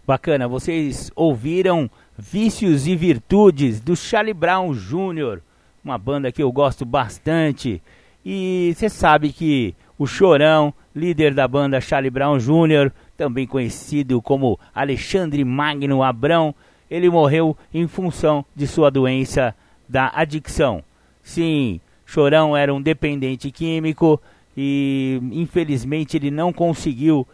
[0.06, 5.40] Bacana, vocês ouviram Vícios e Virtudes do Charlie Brown Jr.,
[5.84, 7.82] uma banda que eu gosto bastante.
[8.24, 14.58] E você sabe que o Chorão, líder da banda Charlie Brown Jr., também conhecido como
[14.74, 16.54] Alexandre Magno Abrão,
[16.90, 19.54] ele morreu em função de sua doença
[19.88, 20.82] da adicção.
[21.22, 24.20] Sim, Chorão era um dependente químico
[24.62, 27.26] e infelizmente ele não conseguiu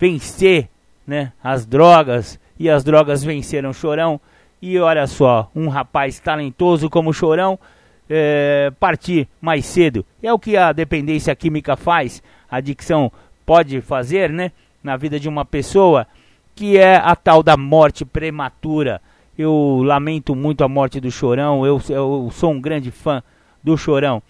[0.00, 0.68] vencer
[1.06, 4.20] né, as drogas e as drogas venceram Chorão.
[4.60, 7.56] E olha só, um rapaz talentoso como Chorão
[8.10, 10.04] é, partir mais cedo.
[10.20, 13.12] É o que a dependência química faz, a adicção
[13.46, 14.50] pode fazer, né,
[14.82, 16.04] na vida de uma pessoa,
[16.52, 19.00] que é a tal da morte prematura.
[19.38, 23.22] Eu lamento muito a morte do Chorão, eu, eu sou um grande fã
[23.62, 24.20] do Chorão.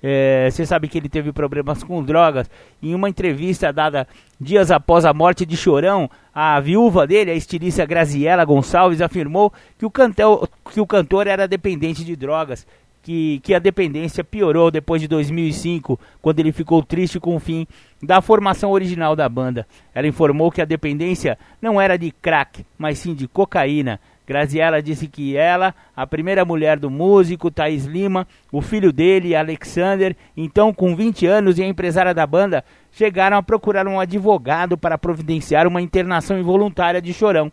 [0.00, 2.48] Você é, sabe que ele teve problemas com drogas.
[2.80, 4.06] Em uma entrevista dada
[4.40, 9.84] dias após a morte de Chorão, a viúva dele, a estilista Graziela Gonçalves, afirmou que
[9.84, 12.66] o, cantor, que o cantor era dependente de drogas.
[13.02, 17.66] Que, que a dependência piorou depois de 2005, quando ele ficou triste com o fim
[18.02, 19.66] da formação original da banda.
[19.94, 23.98] Ela informou que a dependência não era de crack, mas sim de cocaína.
[24.28, 30.14] Graziella disse que ela, a primeira mulher do músico Thaís Lima, o filho dele, Alexander,
[30.36, 32.62] então com 20 anos e a empresária da banda,
[32.92, 37.50] chegaram a procurar um advogado para providenciar uma internação involuntária de Chorão.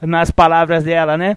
[0.00, 1.36] Nas palavras dela, né?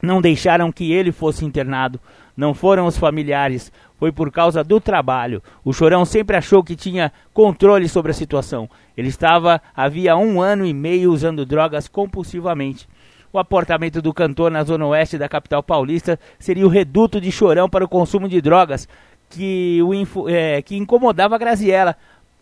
[0.00, 2.00] Não deixaram que ele fosse internado.
[2.34, 5.42] Não foram os familiares, foi por causa do trabalho.
[5.62, 8.66] O Chorão sempre achou que tinha controle sobre a situação.
[8.96, 12.88] Ele estava havia um ano e meio usando drogas compulsivamente.
[13.34, 17.68] O apartamento do cantor na zona oeste da capital paulista seria o reduto de chorão
[17.68, 18.88] para o consumo de drogas
[19.28, 21.96] que, o é, que incomodava a Graziella.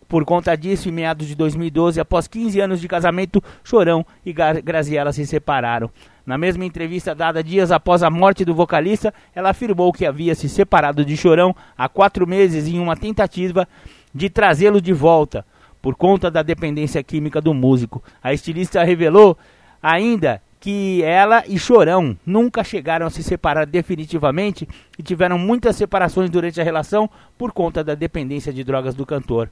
[0.07, 5.11] Por conta disso, em meados de 2012, após 15 anos de casamento, Chorão e Graziella
[5.11, 5.89] se separaram.
[6.23, 10.47] Na mesma entrevista dada dias após a morte do vocalista, ela afirmou que havia se
[10.47, 13.67] separado de Chorão há quatro meses em uma tentativa
[14.13, 15.43] de trazê-lo de volta,
[15.81, 18.03] por conta da dependência química do músico.
[18.21, 19.35] A estilista revelou
[19.81, 24.65] ainda que ela e Chorão nunca chegaram a se separar definitivamente
[24.97, 29.51] e tiveram muitas separações durante a relação por conta da dependência de drogas do cantor.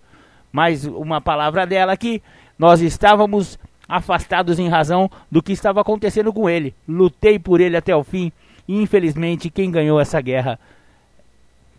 [0.54, 2.24] Mais uma palavra dela aqui,
[2.58, 6.74] nós estávamos afastados em razão do que estava acontecendo com ele.
[6.88, 8.32] Lutei por ele até o fim
[8.66, 10.58] e infelizmente quem ganhou essa guerra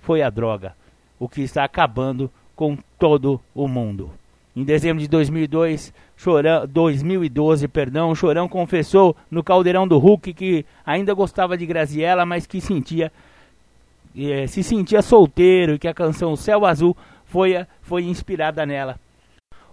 [0.02, 0.76] foi a droga,
[1.18, 4.10] o que está acabando com todo o mundo.
[4.54, 11.14] Em dezembro de 2002, Chorão, 2012, perdão, Chorão confessou no caldeirão do Hulk que ainda
[11.14, 13.10] gostava de Graziella, mas que sentia
[14.16, 19.00] eh, se sentia solteiro e que a canção Céu Azul foi, foi inspirada nela.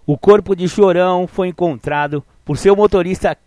[0.07, 3.37] O corpo de Chorão foi encontrado por seu motorista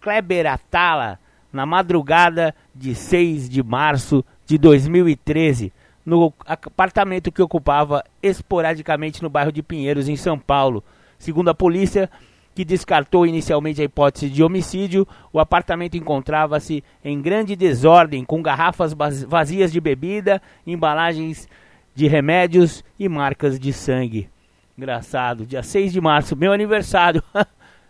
[0.00, 1.18] Kleber Atala
[1.52, 5.72] na madrugada de 6 de março de 2013
[6.04, 10.82] no apartamento que ocupava esporadicamente no bairro de Pinheiros, em São Paulo.
[11.18, 12.10] Segundo a polícia,
[12.54, 18.94] que descartou inicialmente a hipótese de homicídio, o apartamento encontrava-se em grande desordem, com garrafas
[19.26, 21.48] vazias de bebida, embalagens
[21.94, 24.28] de remédios e marcas de sangue.
[24.76, 27.22] Engraçado, dia 6 de março, meu aniversário.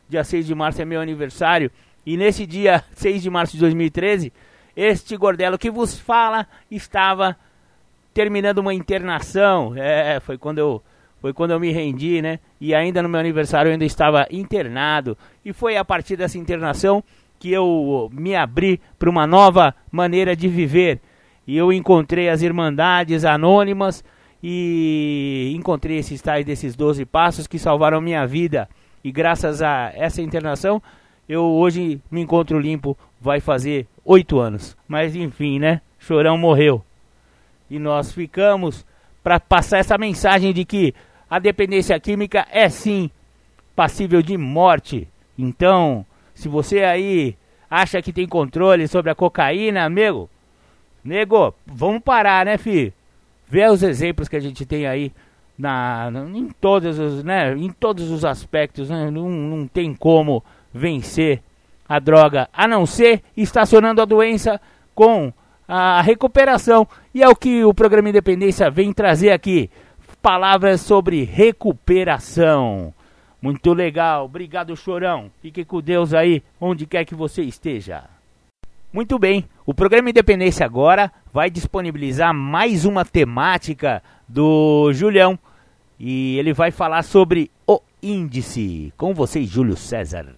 [0.08, 1.70] dia 6 de março é meu aniversário.
[2.04, 4.32] E nesse dia 6 de março de 2013,
[4.74, 7.36] este gordelo que vos fala estava
[8.20, 9.72] terminando uma internação.
[9.74, 10.82] É, foi quando eu
[11.22, 12.38] foi quando eu me rendi, né?
[12.60, 15.16] E ainda no meu aniversário eu ainda estava internado.
[15.42, 17.02] E foi a partir dessa internação
[17.38, 21.00] que eu me abri para uma nova maneira de viver.
[21.46, 24.04] E eu encontrei as Irmandades Anônimas
[24.42, 28.68] e encontrei esses tais desses 12 passos que salvaram minha vida.
[29.02, 30.82] E graças a essa internação,
[31.26, 34.76] eu hoje me encontro limpo, vai fazer oito anos.
[34.86, 35.80] Mas enfim, né?
[35.98, 36.84] Chorão morreu.
[37.70, 38.84] E nós ficamos
[39.22, 40.94] para passar essa mensagem de que
[41.28, 43.10] a dependência química é sim
[43.76, 45.06] passível de morte.
[45.38, 46.04] Então,
[46.34, 47.36] se você aí
[47.70, 50.28] acha que tem controle sobre a cocaína, amigo,
[51.04, 52.92] nego, vamos parar, né, fi?
[53.48, 55.12] Vê os exemplos que a gente tem aí
[55.58, 59.10] na, em todos os, né, em todos os aspectos, né?
[59.10, 60.42] não, não tem como
[60.72, 61.42] vencer
[61.88, 64.60] a droga, a não ser estacionando a doença
[64.94, 65.32] com
[65.70, 66.86] a recuperação.
[67.14, 69.70] E é o que o programa Independência vem trazer aqui.
[70.20, 72.92] Palavras sobre recuperação.
[73.40, 75.30] Muito legal, obrigado Chorão.
[75.40, 78.04] Fique com Deus aí, onde quer que você esteja.
[78.92, 85.38] Muito bem, o programa Independência agora vai disponibilizar mais uma temática do Julião
[85.98, 88.92] e ele vai falar sobre o índice.
[88.98, 90.34] Com vocês, Júlio César.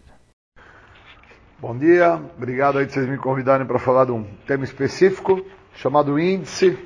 [1.63, 6.19] Bom dia, obrigado aí de vocês me convidarem para falar de um tema específico chamado
[6.19, 6.77] índice.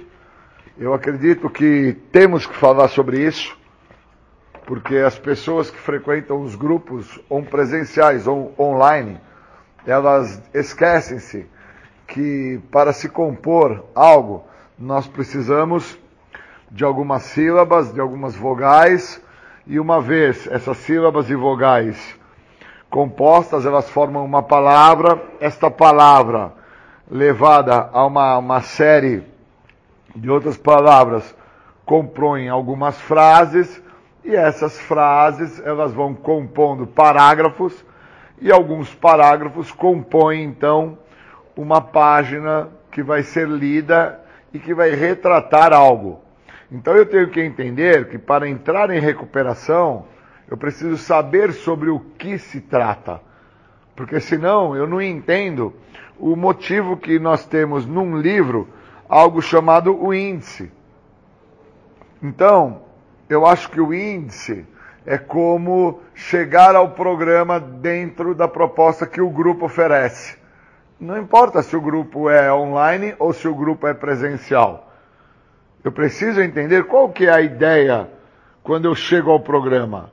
[0.76, 3.56] Eu acredito que temos que falar sobre isso
[4.66, 9.18] porque as pessoas que frequentam os grupos ou presenciais ou online,
[9.86, 11.46] elas esquecem-se
[12.06, 14.44] que para se compor algo,
[14.78, 15.98] nós precisamos
[16.70, 19.22] de algumas sílabas, de algumas vogais,
[19.66, 22.14] e uma vez essas sílabas e vogais
[22.96, 26.54] compostas, elas formam uma palavra, esta palavra
[27.10, 29.22] levada a uma, uma série
[30.14, 31.36] de outras palavras
[31.84, 33.82] compõem algumas frases,
[34.24, 37.84] e essas frases, elas vão compondo parágrafos,
[38.40, 40.96] e alguns parágrafos compõem então
[41.54, 44.18] uma página que vai ser lida
[44.54, 46.22] e que vai retratar algo.
[46.72, 50.06] Então eu tenho que entender que para entrar em recuperação,
[50.48, 53.20] eu preciso saber sobre o que se trata.
[53.94, 55.72] Porque senão eu não entendo
[56.18, 58.68] o motivo que nós temos num livro
[59.08, 60.70] algo chamado o índice.
[62.22, 62.82] Então,
[63.28, 64.66] eu acho que o índice
[65.04, 70.36] é como chegar ao programa dentro da proposta que o grupo oferece.
[70.98, 74.92] Não importa se o grupo é online ou se o grupo é presencial.
[75.84, 78.10] Eu preciso entender qual que é a ideia
[78.62, 80.10] quando eu chego ao programa.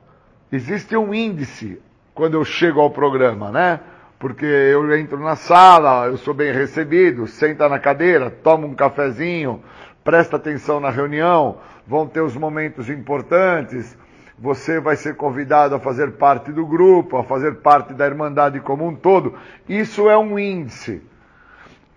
[0.54, 1.82] Existe um índice
[2.14, 3.80] quando eu chego ao programa, né?
[4.20, 9.60] Porque eu entro na sala, eu sou bem recebido, senta na cadeira, toma um cafezinho,
[10.04, 13.98] presta atenção na reunião, vão ter os momentos importantes,
[14.38, 18.86] você vai ser convidado a fazer parte do grupo, a fazer parte da Irmandade como
[18.86, 19.34] um todo.
[19.68, 21.02] Isso é um índice.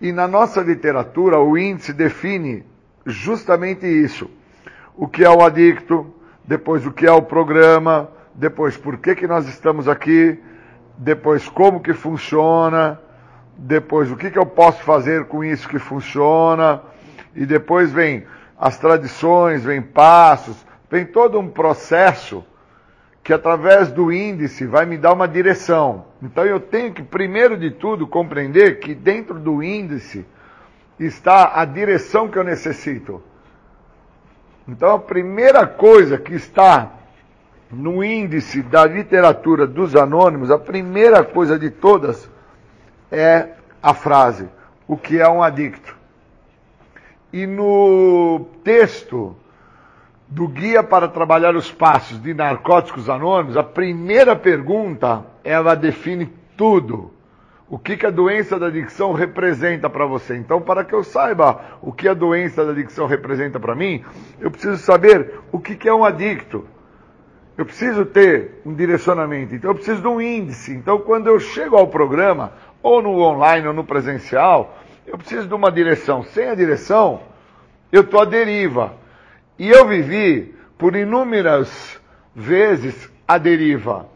[0.00, 2.64] E na nossa literatura, o índice define
[3.06, 4.28] justamente isso.
[4.96, 6.12] O que é o adicto,
[6.44, 10.38] depois o que é o programa, depois por que, que nós estamos aqui,
[10.96, 13.00] depois como que funciona,
[13.56, 16.80] depois o que, que eu posso fazer com isso que funciona,
[17.34, 18.24] e depois vem
[18.56, 20.56] as tradições, vem passos,
[20.88, 22.44] vem todo um processo
[23.24, 26.06] que através do índice vai me dar uma direção.
[26.22, 30.24] Então eu tenho que, primeiro de tudo, compreender que dentro do índice
[30.98, 33.20] está a direção que eu necessito.
[34.68, 36.97] Então a primeira coisa que está
[37.70, 42.30] no índice da literatura dos anônimos, a primeira coisa de todas
[43.10, 43.50] é
[43.82, 44.48] a frase:
[44.86, 45.96] o que é um adicto?
[47.32, 49.36] E no texto
[50.26, 57.12] do Guia para Trabalhar os Passos de Narcóticos Anônimos, a primeira pergunta, ela define tudo.
[57.70, 60.36] O que, que a doença da adicção representa para você?
[60.36, 64.02] Então, para que eu saiba o que a doença da adicção representa para mim,
[64.40, 66.66] eu preciso saber o que, que é um adicto.
[67.58, 69.52] Eu preciso ter um direcionamento.
[69.52, 70.72] Então, eu preciso de um índice.
[70.72, 75.54] Então, quando eu chego ao programa, ou no online ou no presencial, eu preciso de
[75.54, 76.22] uma direção.
[76.22, 77.20] Sem a direção,
[77.90, 78.94] eu estou à deriva.
[79.58, 82.00] E eu vivi por inúmeras
[82.32, 84.06] vezes a deriva.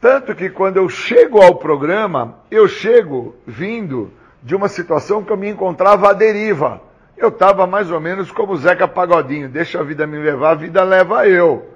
[0.00, 4.10] Tanto que quando eu chego ao programa, eu chego vindo
[4.42, 6.80] de uma situação que eu me encontrava à deriva.
[7.18, 10.82] Eu estava mais ou menos como Zeca Pagodinho, deixa a vida me levar, a vida
[10.82, 11.73] leva eu.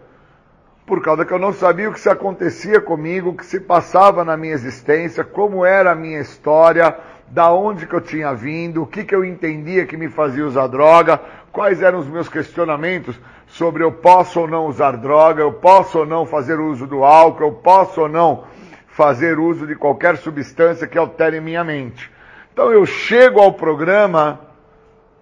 [0.89, 4.25] Por causa que eu não sabia o que se acontecia comigo, o que se passava
[4.25, 6.97] na minha existência, como era a minha história,
[7.29, 10.67] da onde que eu tinha vindo, o que que eu entendia que me fazia usar
[10.67, 11.21] droga,
[11.53, 16.07] quais eram os meus questionamentos sobre eu posso ou não usar droga, eu posso ou
[16.07, 18.45] não fazer uso do álcool, eu posso ou não
[18.87, 22.11] fazer uso de qualquer substância que altere minha mente.
[22.51, 24.41] Então eu chego ao programa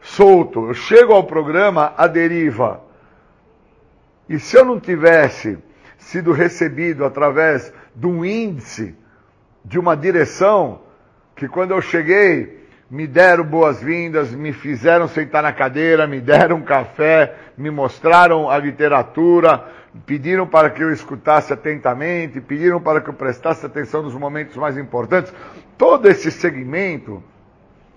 [0.01, 2.86] solto, eu chego ao programa à deriva.
[4.29, 5.59] E se eu não tivesse
[5.99, 8.95] sido recebido através de um índice,
[9.65, 10.81] de uma direção,
[11.35, 16.63] que quando eu cheguei me deram boas-vindas, me fizeram sentar na cadeira, me deram um
[16.63, 19.65] café, me mostraram a literatura,
[20.05, 24.79] pediram para que eu escutasse atentamente, pediram para que eu prestasse atenção nos momentos mais
[24.79, 25.33] importantes.
[25.77, 27.23] Todo esse segmento,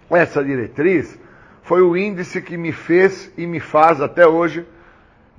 [0.09, 1.19] essa diretriz,
[1.61, 4.65] foi o índice que me fez e me faz até hoje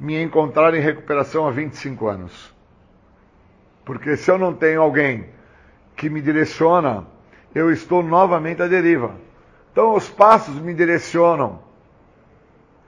[0.00, 2.54] me encontrar em recuperação há 25 anos.
[3.84, 5.26] Porque se eu não tenho alguém
[5.94, 7.06] que me direciona,
[7.54, 9.14] eu estou novamente à deriva.
[9.70, 11.60] Então os passos me direcionam,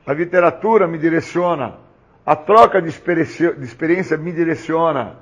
[0.07, 1.79] a literatura me direciona,
[2.25, 5.17] a troca de experiência, de experiência me direciona.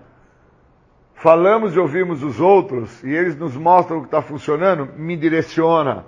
[1.15, 6.07] Falamos e ouvimos os outros e eles nos mostram o que está funcionando, me direciona.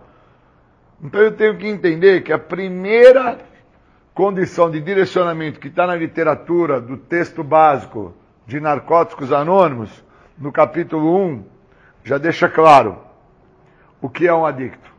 [1.03, 3.51] Então eu tenho que entender que a primeira
[4.14, 8.14] condição de direcionamento que está na literatura do texto básico
[8.46, 10.04] de Narcóticos Anônimos,
[10.36, 11.44] no capítulo 1,
[12.04, 12.98] já deixa claro
[14.00, 14.90] o que é um adicto.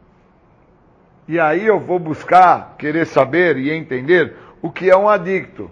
[1.28, 5.70] E aí eu vou buscar, querer saber e entender o que é um adicto.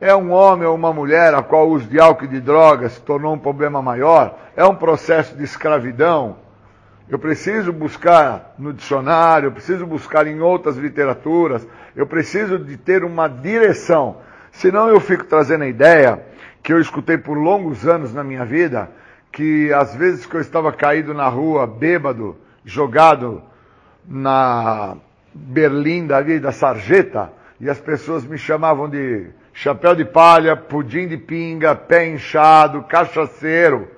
[0.00, 2.92] É um homem ou uma mulher a qual o uso de álcool e de drogas
[2.92, 4.36] se tornou um problema maior?
[4.56, 6.36] É um processo de escravidão?
[7.10, 13.02] Eu preciso buscar no dicionário, eu preciso buscar em outras literaturas, eu preciso de ter
[13.02, 14.18] uma direção.
[14.52, 16.22] Senão eu fico trazendo a ideia
[16.62, 18.88] que eu escutei por longos anos na minha vida,
[19.32, 23.42] que às vezes que eu estava caído na rua, bêbado, jogado
[24.06, 24.96] na
[25.34, 31.16] berlinda ali da sarjeta, e as pessoas me chamavam de chapéu de palha, pudim de
[31.16, 33.88] pinga, pé inchado, cachaceiro.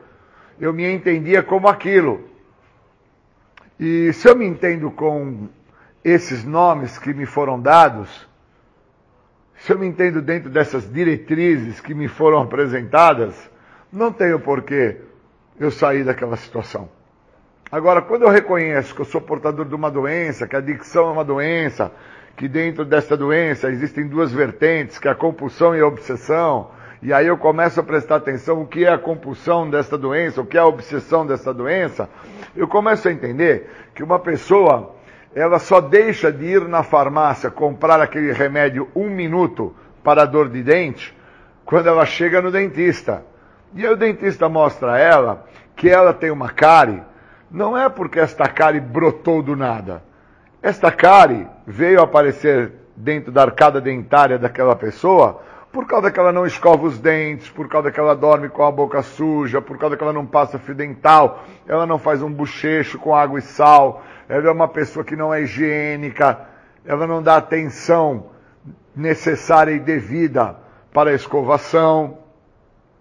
[0.59, 2.32] Eu me entendia como aquilo.
[3.85, 5.49] E se eu me entendo com
[6.05, 8.29] esses nomes que me foram dados,
[9.57, 13.35] se eu me entendo dentro dessas diretrizes que me foram apresentadas,
[13.93, 14.99] não tenho porquê
[15.59, 16.89] eu sair daquela situação.
[17.73, 21.11] Agora, quando eu reconheço que eu sou portador de uma doença, que a adicção é
[21.11, 21.91] uma doença,
[22.37, 26.71] que dentro dessa doença existem duas vertentes, que é a compulsão e a obsessão,
[27.03, 30.47] e aí eu começo a prestar atenção o que é a compulsão dessa doença, o
[30.47, 32.09] que é a obsessão dessa doença,
[32.55, 34.95] eu começo a entender que uma pessoa,
[35.35, 40.63] ela só deixa de ir na farmácia comprar aquele remédio um minuto para dor de
[40.63, 41.17] dente,
[41.65, 43.25] quando ela chega no dentista.
[43.75, 47.03] E aí o dentista mostra a ela que ela tem uma cárie,
[47.51, 50.03] não é porque esta cárie brotou do nada.
[50.63, 55.43] Esta cárie veio aparecer dentro da arcada dentária daquela pessoa
[55.73, 58.71] por causa que ela não escova os dentes, por causa que ela dorme com a
[58.71, 62.99] boca suja, por causa que ela não passa fio dental, ela não faz um bochecho
[62.99, 66.41] com água e sal, ela é uma pessoa que não é higiênica,
[66.85, 68.27] ela não dá atenção
[68.95, 70.57] necessária e devida
[70.93, 72.19] para a escovação.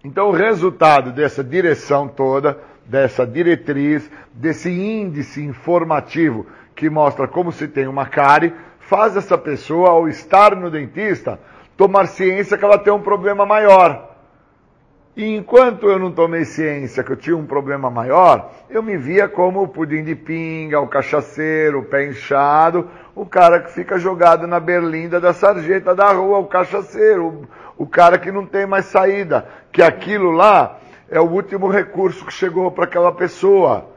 [0.02, 7.68] Então, o resultado dessa direção toda, dessa diretriz, desse índice informativo que mostra como se
[7.68, 11.38] tem uma cárie, faz essa pessoa, ao estar no dentista,
[11.82, 14.08] tomar ciência que ela tem um problema maior.
[15.16, 19.28] E enquanto eu não tomei ciência que eu tinha um problema maior, eu me via
[19.28, 24.46] como o pudim de pinga, o cachaceiro, o pé inchado, o cara que fica jogado
[24.46, 28.84] na berlinda da sarjeta da rua, o cachaceiro, o, o cara que não tem mais
[28.84, 30.78] saída, que aquilo lá
[31.10, 33.88] é o último recurso que chegou para aquela pessoa.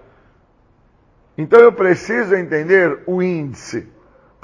[1.37, 3.87] Então eu preciso entender o índice,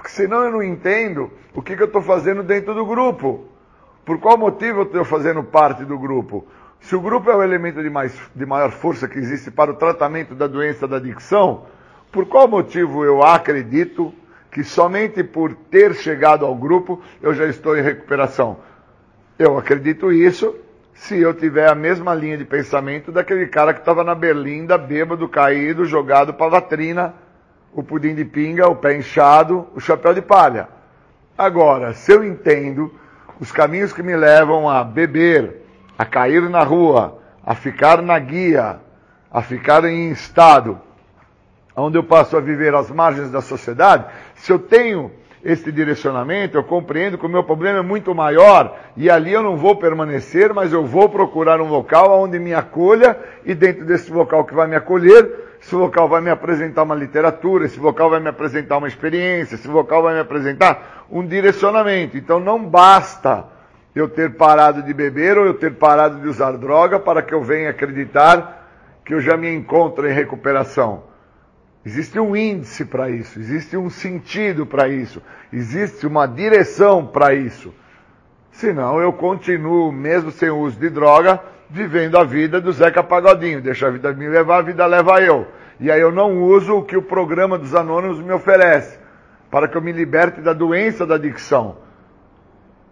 [0.02, 3.46] porque senão eu não entendo o que, que eu estou fazendo dentro do grupo.
[4.04, 6.48] Por qual motivo eu estou fazendo parte do grupo?
[6.80, 9.76] Se o grupo é o elemento de, mais, de maior força que existe para o
[9.76, 11.68] tratamento da doença da adicção,
[12.12, 14.12] por qual motivo eu acredito
[14.52, 18.58] que somente por ter chegado ao grupo eu já estou em recuperação?
[19.38, 20.56] Eu acredito isso
[20.96, 25.30] se eu tiver a mesma linha de pensamento daquele cara que estava na berlinda, bêbado,
[25.30, 27.14] caído, jogado para latrina,
[27.74, 30.68] o pudim de pinga, o pé inchado, o chapéu de palha.
[31.38, 32.94] Agora, se eu entendo
[33.40, 35.64] os caminhos que me levam a beber,
[35.98, 38.80] a cair na rua, a ficar na guia,
[39.32, 40.80] a ficar em estado,
[41.76, 44.06] onde eu passo a viver às margens da sociedade,
[44.36, 45.12] se eu tenho
[45.44, 49.58] este direcionamento, eu compreendo que o meu problema é muito maior e ali eu não
[49.58, 54.46] vou permanecer, mas eu vou procurar um local onde me acolha e dentro desse local
[54.46, 58.30] que vai me acolher, esse local vai me apresentar uma literatura, esse local vai me
[58.30, 62.18] apresentar uma experiência, esse local vai me apresentar um direcionamento.
[62.18, 63.46] Então não basta
[63.96, 67.44] eu ter parado de beber ou eu ter parado de usar droga para que eu
[67.44, 68.60] venha acreditar
[69.04, 71.11] que eu já me encontro em recuperação.
[71.84, 75.20] Existe um índice para isso, existe um sentido para isso,
[75.52, 77.74] existe uma direção para isso.
[78.52, 83.62] Senão eu continuo, mesmo sem uso de droga, vivendo a vida do Zeca Pagodinho.
[83.62, 85.48] Deixa a vida me levar, a vida leva eu.
[85.80, 89.00] E aí eu não uso o que o programa dos anônimos me oferece,
[89.50, 91.78] para que eu me liberte da doença da adicção.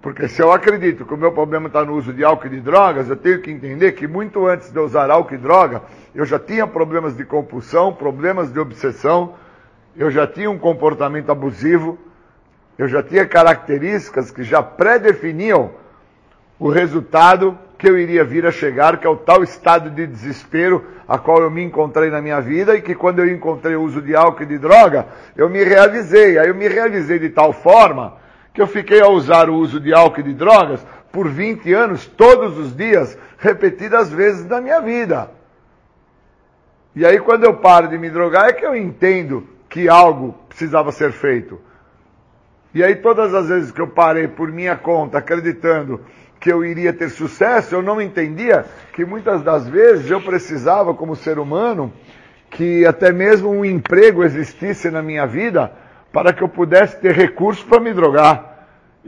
[0.01, 2.61] Porque se eu acredito que o meu problema está no uso de álcool e de
[2.61, 5.81] drogas, eu tenho que entender que muito antes de eu usar álcool e droga,
[6.15, 9.35] eu já tinha problemas de compulsão, problemas de obsessão,
[9.97, 11.97] eu já tinha um comportamento abusivo,
[12.77, 15.71] eu já tinha características que já pré-definiam
[16.57, 20.85] o resultado que eu iria vir a chegar, que é o tal estado de desespero
[21.07, 24.01] a qual eu me encontrei na minha vida e que quando eu encontrei o uso
[24.01, 26.37] de álcool e de droga, eu me realizei.
[26.37, 28.17] Aí eu me realizei de tal forma
[28.59, 32.05] que eu fiquei a usar o uso de álcool e de drogas por 20 anos,
[32.05, 35.31] todos os dias, repetidas vezes na minha vida.
[36.93, 40.91] E aí quando eu paro de me drogar é que eu entendo que algo precisava
[40.91, 41.57] ser feito.
[42.73, 46.01] E aí todas as vezes que eu parei por minha conta acreditando
[46.37, 51.15] que eu iria ter sucesso, eu não entendia que muitas das vezes eu precisava como
[51.15, 51.93] ser humano
[52.49, 55.71] que até mesmo um emprego existisse na minha vida
[56.11, 58.48] para que eu pudesse ter recursos para me drogar.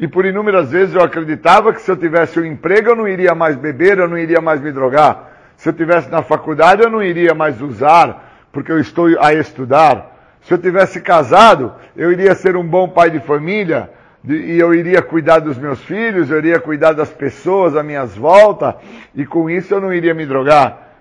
[0.02, 3.36] E por inúmeras vezes eu acreditava que se eu tivesse um emprego eu não iria
[3.36, 5.30] mais beber, eu não iria mais me drogar.
[5.56, 10.40] Se eu tivesse na faculdade eu não iria mais usar, porque eu estou a estudar.
[10.42, 13.92] Se eu tivesse casado, eu iria ser um bom pai de família,
[14.28, 18.74] e eu iria cuidar dos meus filhos, eu iria cuidar das pessoas à minhas voltas,
[19.14, 20.92] e com isso eu não iria me drogar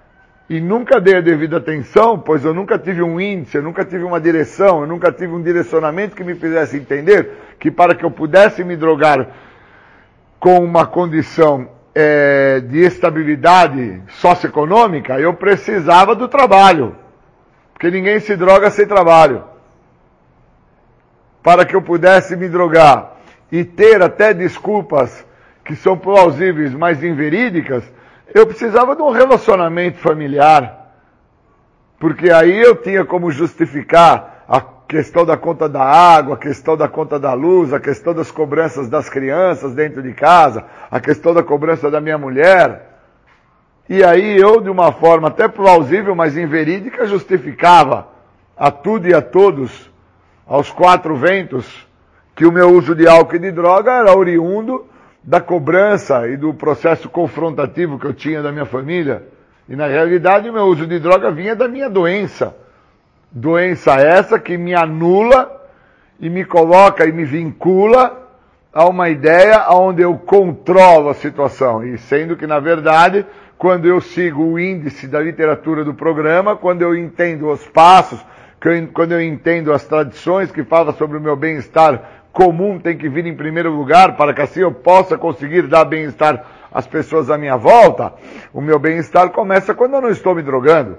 [0.50, 4.02] e nunca dei a devida atenção, pois eu nunca tive um índice, eu nunca tive
[4.02, 7.30] uma direção, eu nunca tive um direcionamento que me fizesse entender
[7.60, 9.28] que para que eu pudesse me drogar
[10.40, 16.96] com uma condição é, de estabilidade socioeconômica, eu precisava do trabalho.
[17.74, 19.44] Porque ninguém se droga sem trabalho.
[21.42, 23.16] Para que eu pudesse me drogar
[23.52, 25.26] e ter até desculpas
[25.62, 27.84] que são plausíveis, mas inverídicas,
[28.34, 30.94] eu precisava de um relacionamento familiar.
[31.98, 34.60] Porque aí eu tinha como justificar a
[34.90, 38.88] questão da conta da água, a questão da conta da luz, a questão das cobranças
[38.88, 42.90] das crianças dentro de casa, a questão da cobrança da minha mulher.
[43.88, 48.08] E aí eu, de uma forma até plausível, mas inverídica, justificava
[48.56, 49.88] a tudo e a todos,
[50.44, 51.86] aos quatro ventos,
[52.34, 54.86] que o meu uso de álcool e de droga era oriundo
[55.22, 59.22] da cobrança e do processo confrontativo que eu tinha da minha família.
[59.68, 62.56] E na realidade o meu uso de droga vinha da minha doença.
[63.32, 65.60] Doença essa que me anula
[66.18, 68.28] e me coloca e me vincula
[68.72, 71.84] a uma ideia onde eu controlo a situação.
[71.84, 73.24] E sendo que, na verdade,
[73.56, 78.20] quando eu sigo o índice da literatura do programa, quando eu entendo os passos,
[78.92, 83.26] quando eu entendo as tradições que falam sobre o meu bem-estar comum tem que vir
[83.26, 87.56] em primeiro lugar para que assim eu possa conseguir dar bem-estar às pessoas à minha
[87.56, 88.12] volta,
[88.52, 90.96] o meu bem-estar começa quando eu não estou me drogando.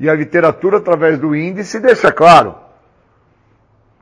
[0.00, 2.56] E a literatura, através do índice, deixa claro.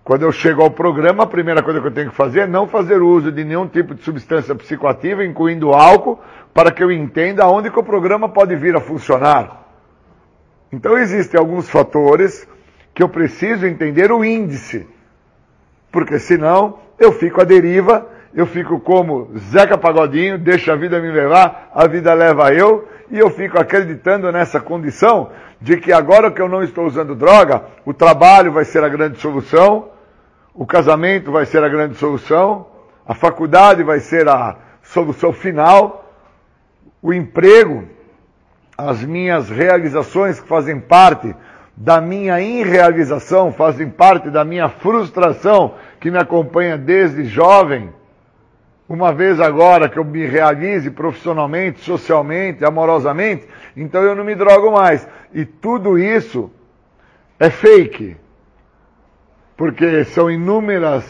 [0.02, 2.66] Quando eu chego ao programa, a primeira coisa que eu tenho que fazer é não
[2.66, 6.18] fazer uso de nenhum tipo de substância psicoativa, incluindo álcool,
[6.54, 9.66] para que eu entenda onde que o programa pode vir a funcionar.
[10.72, 12.48] Então existem alguns fatores
[12.94, 14.86] que eu preciso entender o índice
[15.90, 21.10] porque senão eu fico à deriva, eu fico como Zeca Pagodinho, deixa a vida me
[21.10, 25.30] levar, a vida leva eu, e eu fico acreditando nessa condição
[25.60, 29.18] de que agora que eu não estou usando droga, o trabalho vai ser a grande
[29.18, 29.88] solução,
[30.54, 32.66] o casamento vai ser a grande solução,
[33.06, 36.12] a faculdade vai ser a solução final,
[37.02, 37.84] o emprego,
[38.76, 41.34] as minhas realizações que fazem parte
[41.76, 47.92] da minha irrealização, fazem parte da minha frustração que me acompanha desde jovem.
[48.88, 54.72] Uma vez agora que eu me realize profissionalmente, socialmente, amorosamente, então eu não me drogo
[54.72, 55.06] mais.
[55.34, 56.50] E tudo isso
[57.38, 58.16] é fake.
[59.56, 61.04] Porque são inúmeras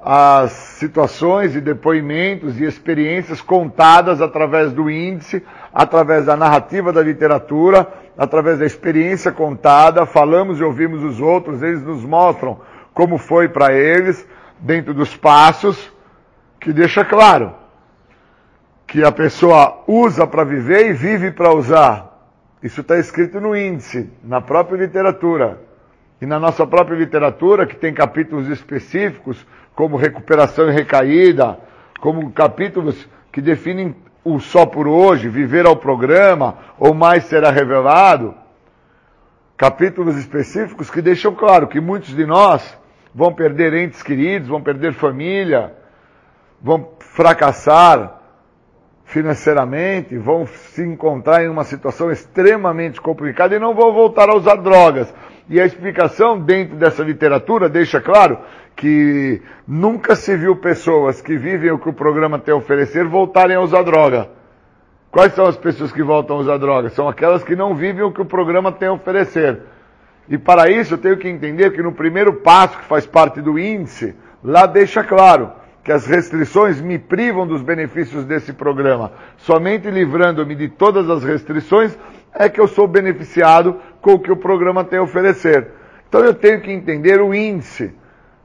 [0.00, 7.88] as situações e depoimentos e experiências contadas através do índice, através da narrativa da literatura,
[8.16, 12.60] através da experiência contada, falamos e ouvimos os outros, eles nos mostram
[12.92, 14.28] como foi para eles,
[14.60, 15.90] dentro dos passos,
[16.64, 17.54] que deixa claro
[18.86, 22.32] que a pessoa usa para viver e vive para usar.
[22.62, 25.60] Isso está escrito no índice, na própria literatura.
[26.22, 31.58] E na nossa própria literatura, que tem capítulos específicos como recuperação e recaída,
[32.00, 33.94] como capítulos que definem
[34.24, 38.34] o só por hoje, viver ao programa, ou mais será revelado.
[39.54, 42.78] Capítulos específicos que deixam claro que muitos de nós
[43.14, 45.83] vão perder entes queridos, vão perder família,
[46.64, 48.22] vão fracassar
[49.04, 54.56] financeiramente, vão se encontrar em uma situação extremamente complicada e não vão voltar a usar
[54.56, 55.14] drogas.
[55.46, 58.38] E a explicação dentro dessa literatura deixa claro
[58.74, 63.56] que nunca se viu pessoas que vivem o que o programa tem a oferecer voltarem
[63.56, 64.30] a usar droga.
[65.10, 66.88] Quais são as pessoas que voltam a usar droga?
[66.88, 69.60] São aquelas que não vivem o que o programa tem a oferecer.
[70.30, 73.58] E para isso eu tenho que entender que no primeiro passo, que faz parte do
[73.58, 79.12] índice, lá deixa claro que as restrições me privam dos benefícios desse programa.
[79.36, 81.96] Somente livrando-me de todas as restrições
[82.32, 85.68] é que eu sou beneficiado com o que o programa tem a oferecer.
[86.08, 87.94] Então eu tenho que entender o índice,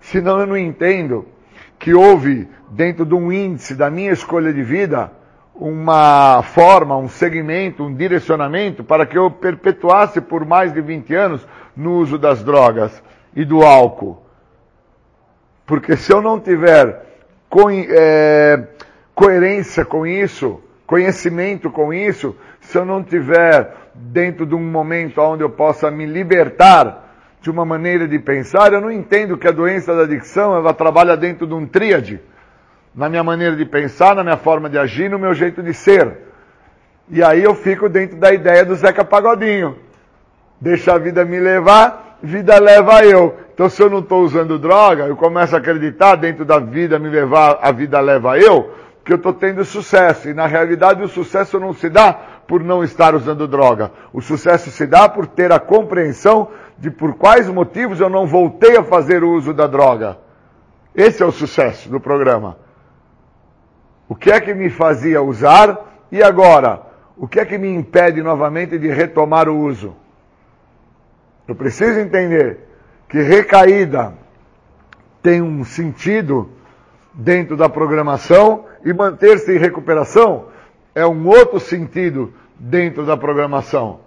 [0.02, 1.26] senão eu não entendo
[1.80, 5.10] que houve dentro de um índice da minha escolha de vida
[5.56, 11.48] uma forma, um segmento, um direcionamento para que eu perpetuasse por mais de 20 anos
[11.76, 13.02] no uso das drogas
[13.34, 14.22] e do álcool.
[15.66, 17.09] Porque se eu não tiver
[17.50, 18.68] co é,
[19.16, 25.44] coerência com isso, conhecimento com isso, se eu não tiver dentro de um momento onde
[25.44, 27.10] eu possa me libertar
[27.42, 31.18] de uma maneira de pensar, eu não entendo que a doença da adicção ela trabalha
[31.18, 32.20] dentro de um tríade,
[32.94, 36.18] na minha maneira de pensar, na minha forma de agir, no meu jeito de ser.
[37.10, 39.78] E aí eu fico dentro da ideia do Zeca Pagodinho.
[40.62, 43.38] Deixa a vida me levar, vida leva eu.
[43.54, 47.10] Então se eu não estou usando droga, eu começo a acreditar dentro da vida me
[47.10, 50.30] levar, a vida leva eu, que eu estou tendo sucesso.
[50.30, 52.14] E na realidade o sucesso não se dá
[52.48, 53.92] por não estar usando droga.
[54.14, 58.78] O sucesso se dá por ter a compreensão de por quais motivos eu não voltei
[58.78, 60.18] a fazer o uso da droga.
[60.96, 62.58] Esse é o sucesso do programa.
[64.08, 65.78] O que é que me fazia usar
[66.12, 66.82] e agora?
[67.16, 69.96] O que é que me impede novamente de retomar o uso?
[71.50, 72.60] Eu preciso entender
[73.10, 74.14] que recaída
[75.20, 76.48] tem um sentido
[77.12, 80.50] dentro da programação e manter-se em recuperação
[80.94, 84.02] é um outro sentido dentro da programação.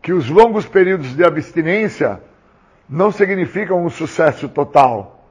[0.00, 2.18] Que os longos períodos de abstinência
[2.88, 5.22] não significam um sucesso total.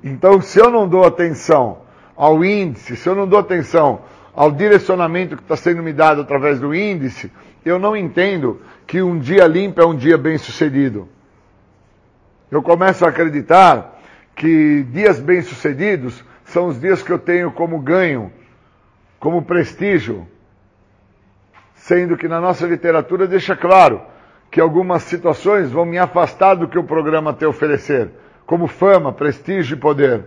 [0.00, 1.78] Então, se eu não dou atenção
[2.16, 6.60] ao índice, se eu não dou atenção ao direcionamento que está sendo me dado através
[6.60, 7.32] do índice,
[7.64, 11.08] eu não entendo que um dia limpo é um dia bem sucedido.
[12.50, 14.00] Eu começo a acreditar
[14.34, 18.32] que dias bem sucedidos são os dias que eu tenho como ganho,
[19.18, 20.26] como prestígio,
[21.74, 24.02] sendo que na nossa literatura deixa claro
[24.50, 28.10] que algumas situações vão me afastar do que o programa tem a oferecer,
[28.46, 30.24] como fama, prestígio e poder.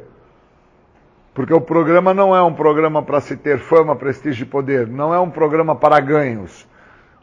[1.33, 4.87] Porque o programa não é um programa para se ter fama, prestígio e poder.
[4.87, 6.67] Não é um programa para ganhos.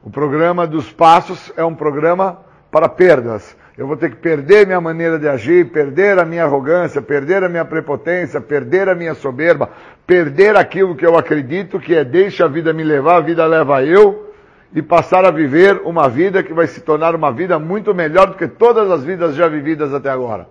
[0.04, 2.38] O programa dos passos é um programa
[2.70, 3.56] para perdas.
[3.76, 7.48] Eu vou ter que perder minha maneira de agir, perder a minha arrogância, perder a
[7.48, 9.70] minha prepotência, perder a minha soberba,
[10.06, 13.82] perder aquilo que eu acredito que é deixa a vida me levar, a vida leva
[13.82, 14.34] eu,
[14.74, 18.34] e passar a viver uma vida que vai se tornar uma vida muito melhor do
[18.34, 20.46] que todas as vidas já vividas até agora.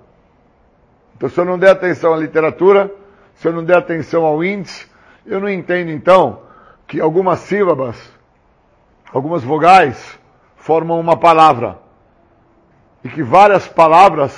[1.15, 2.91] Então, se eu não der atenção à literatura,
[3.35, 4.87] se eu não der atenção ao índice,
[5.27, 6.41] eu não entendo então
[6.87, 8.12] que algumas sílabas,
[9.13, 10.19] algumas vogais,
[10.55, 11.79] formam uma palavra.
[13.03, 14.33] E que várias palavras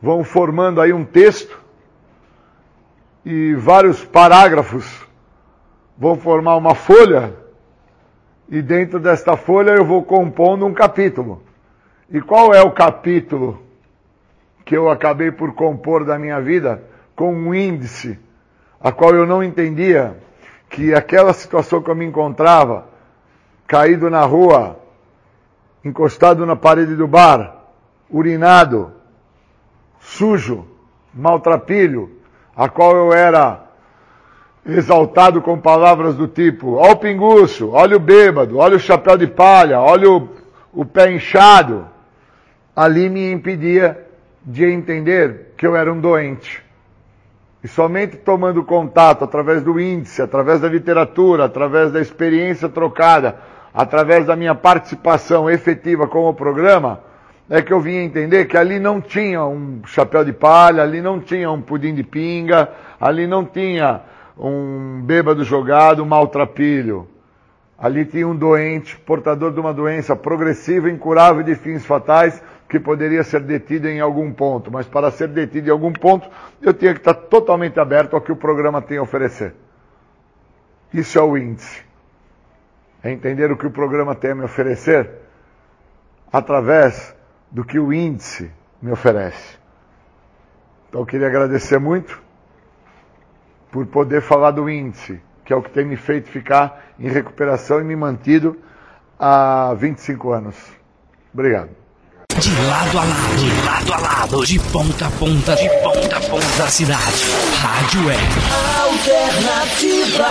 [0.00, 1.58] vão formando aí um texto
[3.24, 5.06] e vários parágrafos
[5.98, 7.34] vão formar uma folha
[8.48, 11.42] e dentro desta folha eu vou compondo um capítulo.
[12.10, 13.60] E qual é o capítulo
[14.64, 16.88] que eu acabei por compor da minha vida?
[17.20, 18.18] com um índice
[18.80, 20.16] a qual eu não entendia
[20.70, 22.86] que aquela situação que eu me encontrava,
[23.70, 24.80] caído na rua,
[25.84, 27.66] encostado na parede do bar,
[28.10, 28.92] urinado,
[30.00, 30.66] sujo,
[31.14, 32.10] maltrapilho,
[32.56, 33.62] a qual eu era
[34.66, 39.28] exaltado com palavras do tipo, olha o pinguço, olha o bêbado, olha o chapéu de
[39.28, 40.28] palha, olha o,
[40.72, 41.86] o pé inchado,
[42.74, 44.04] ali me impedia
[44.44, 46.60] de entender que eu era um doente.
[47.62, 53.38] E somente tomando contato através do índice, através da literatura, através da experiência trocada,
[53.72, 57.00] através da minha participação efetiva com o programa,
[57.48, 61.18] é que eu vim entender que ali não tinha um chapéu de palha, ali não
[61.18, 64.02] tinha um pudim de pinga, ali não tinha
[64.38, 67.08] um bêbado jogado, um maltrapilho.
[67.76, 73.24] Ali tinha um doente, portador de uma doença progressiva, incurável de fins fatais, que poderia
[73.24, 76.28] ser detido em algum ponto, mas para ser detido em algum ponto,
[76.62, 79.54] eu tinha que estar totalmente aberto ao que o programa tem a oferecer.
[80.94, 81.89] Isso é o índice.
[83.02, 85.10] É entender o que o programa tem a me oferecer
[86.32, 87.14] através
[87.50, 89.58] do que o índice me oferece.
[90.88, 92.20] Então eu queria agradecer muito
[93.70, 97.80] por poder falar do índice, que é o que tem me feito ficar em recuperação
[97.80, 98.56] e me mantido
[99.18, 100.56] há 25 anos.
[101.32, 101.70] Obrigado.
[102.38, 106.20] De lado a lado, de lado a lado, de ponta a ponta, de ponta a
[106.20, 107.24] ponta da cidade.
[107.60, 108.16] Rádio é
[108.82, 110.26] Alternativa.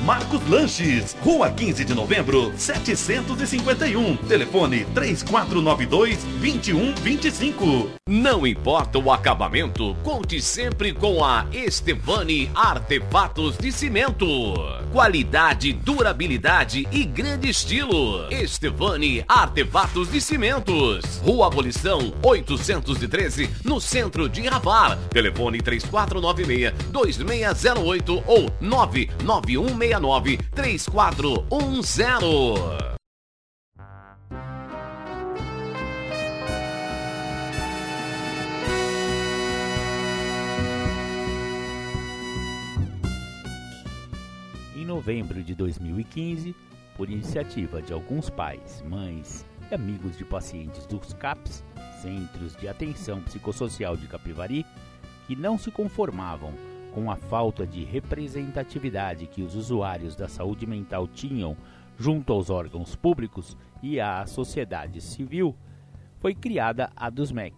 [0.05, 4.17] Marcos Lanches, Rua 15 de Novembro, 751.
[4.17, 7.91] Telefone 3492 2125.
[8.09, 14.25] Não importa o acabamento, conte sempre com a Estevani Artefatos de Cimento.
[14.91, 18.27] Qualidade, durabilidade e grande estilo.
[18.31, 21.21] Estevani Artefatos de Cimentos.
[21.23, 24.97] Rua Abolição 813, no centro de Ravar.
[25.11, 32.91] Telefone 3496 2608 ou 991 69 3410.
[44.75, 46.55] Em novembro de 2015,
[46.95, 51.65] por iniciativa de alguns pais, mães e amigos de pacientes dos CAPS,
[52.01, 54.65] Centros de Atenção Psicossocial de Capivari,
[55.27, 61.07] que não se conformavam com a falta de representatividade que os usuários da saúde mental
[61.07, 61.55] tinham
[61.97, 65.55] junto aos órgãos públicos e à sociedade civil,
[66.19, 67.55] foi criada a DUSMEC,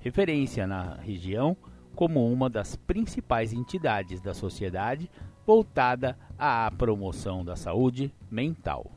[0.00, 1.56] referência na região
[1.94, 5.10] como uma das principais entidades da sociedade
[5.46, 8.90] voltada à promoção da saúde mental.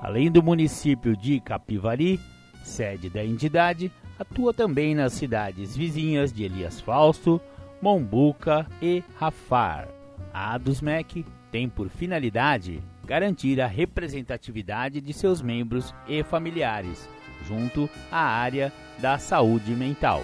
[0.00, 2.20] Além do município de Capivari,
[2.64, 7.40] sede da entidade, atua também nas cidades vizinhas de Elias Fausto,
[7.80, 9.88] Mombuca e Rafar.
[10.34, 17.08] A ADUSMEC tem por finalidade garantir a representatividade de seus membros e familiares
[17.46, 20.22] junto à área da saúde mental.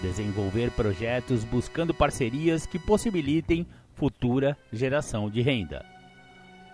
[0.00, 5.84] Desenvolver projetos buscando parcerias que possibilitem futura geração de renda.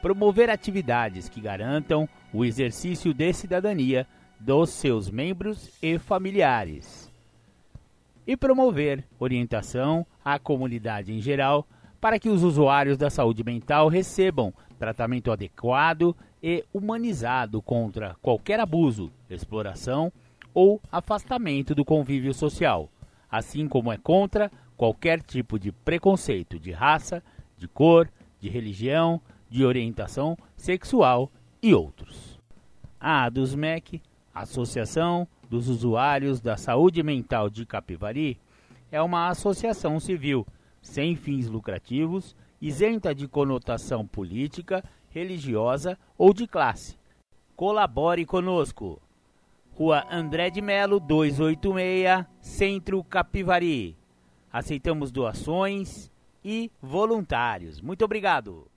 [0.00, 4.06] Promover atividades que garantam o exercício de cidadania
[4.38, 7.05] dos seus membros e familiares
[8.26, 11.66] e promover orientação à comunidade em geral
[12.00, 19.10] para que os usuários da saúde mental recebam tratamento adequado e humanizado contra qualquer abuso,
[19.28, 20.12] exploração
[20.52, 22.90] ou afastamento do convívio social,
[23.30, 27.22] assim como é contra qualquer tipo de preconceito de raça,
[27.56, 28.08] de cor,
[28.40, 31.30] de religião, de orientação sexual
[31.62, 32.38] e outros.
[33.00, 33.28] A
[34.36, 38.38] Associação dos Usuários da Saúde Mental de Capivari
[38.92, 40.46] é uma associação civil
[40.82, 46.98] sem fins lucrativos, isenta de conotação política, religiosa ou de classe.
[47.56, 49.00] Colabore conosco.
[49.72, 53.96] Rua André de Melo, 286, Centro Capivari.
[54.52, 56.10] Aceitamos doações
[56.44, 57.80] e voluntários.
[57.80, 58.70] Muito obrigado.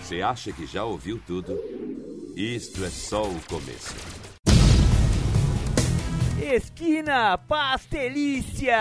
[0.00, 1.58] Você acha que já ouviu tudo?
[2.36, 3.94] Isto é só o começo.
[6.40, 8.76] Esquina Pastelícia!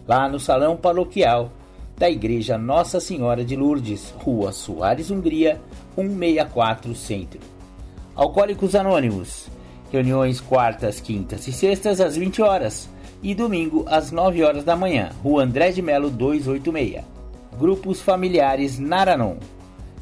[0.08, 1.52] Lá no Salão Paroquial
[1.98, 5.62] da Igreja Nossa Senhora de Lourdes, Rua Soares Hungria,
[5.96, 7.40] 164 Centro.
[8.16, 9.48] Alcoólicos Anônimos,
[9.92, 12.90] reuniões quartas, quintas e sextas às 20 horas
[13.24, 17.04] e domingo às 9 horas da manhã, Rua André de Melo 286.
[17.58, 19.38] Grupos familiares Naranon.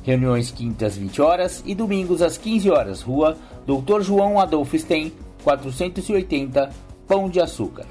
[0.01, 4.01] Reuniões quintas 20 horas e domingos às 15 horas, Rua Dr.
[4.01, 5.13] João Adolfo Stein,
[5.43, 6.69] 480,
[7.07, 7.85] Pão de Açúcar.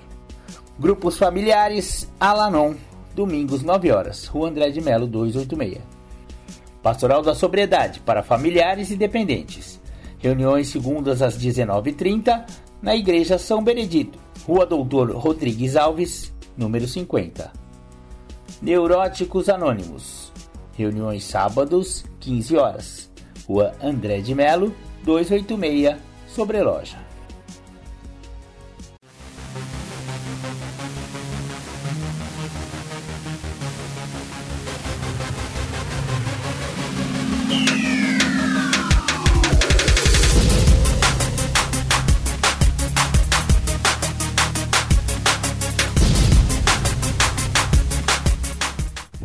[0.79, 2.75] Grupos familiares Alanon,
[3.15, 5.81] domingos 9 horas, Rua André de Melo 286.
[6.83, 9.81] Pastoral da Sobriedade para familiares e dependentes.
[10.19, 12.45] Reuniões segundas às 19h30
[12.81, 17.53] na Igreja São Benedito, Rua Doutor Rodrigues Alves, número 50.
[18.61, 20.33] Neuróticos Anônimos.
[20.75, 23.11] Reuniões sábados, 15 horas.
[23.47, 25.97] Rua André de Melo, 286,
[26.29, 27.12] Sobreloja.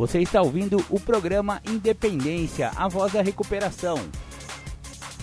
[0.08, 3.98] Você está ouvindo o programa Independência, a voz da recuperação.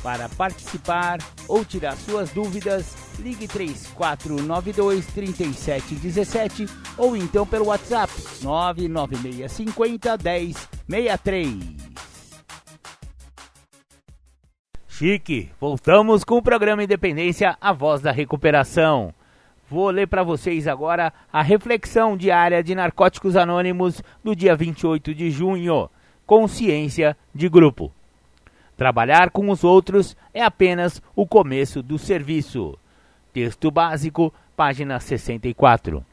[0.03, 1.17] Para participar
[1.47, 6.67] ou tirar suas dúvidas, ligue 3492 3717
[6.99, 8.13] ou então pelo WhatsApp
[8.43, 10.19] 99650
[10.87, 11.55] 1063.
[14.87, 19.11] Chique, voltamos com o programa Independência, a voz da recuperação.
[19.67, 25.31] Vou ler para vocês agora a reflexão diária de Narcóticos Anônimos do dia 28 de
[25.31, 25.89] junho.
[26.23, 27.91] Consciência de grupo.
[28.77, 32.77] Trabalhar com os outros é apenas o começo do serviço.
[33.33, 36.05] Texto básico, página 64.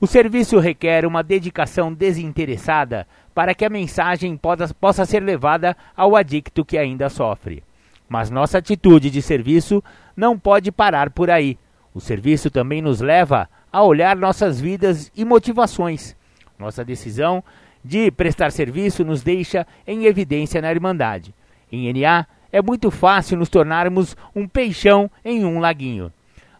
[0.00, 6.64] O serviço requer uma dedicação desinteressada para que a mensagem possa, ser levada ao adicto
[6.64, 7.62] que ainda sofre.
[8.08, 9.82] Mas nossa atitude de serviço
[10.16, 11.56] não pode parar por aí
[11.94, 16.16] o serviço também nos leva a olhar nossas vidas e motivações.
[16.58, 17.42] Nossa decisão
[17.84, 21.32] de prestar serviço nos deixa em evidência na Irmandade.
[21.70, 26.12] Em NA, é muito fácil nos tornarmos um peixão em um laguinho.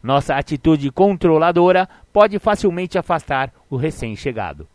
[0.02, 4.68] Nossa atitude controladora pode facilmente afastar o recém-chegado.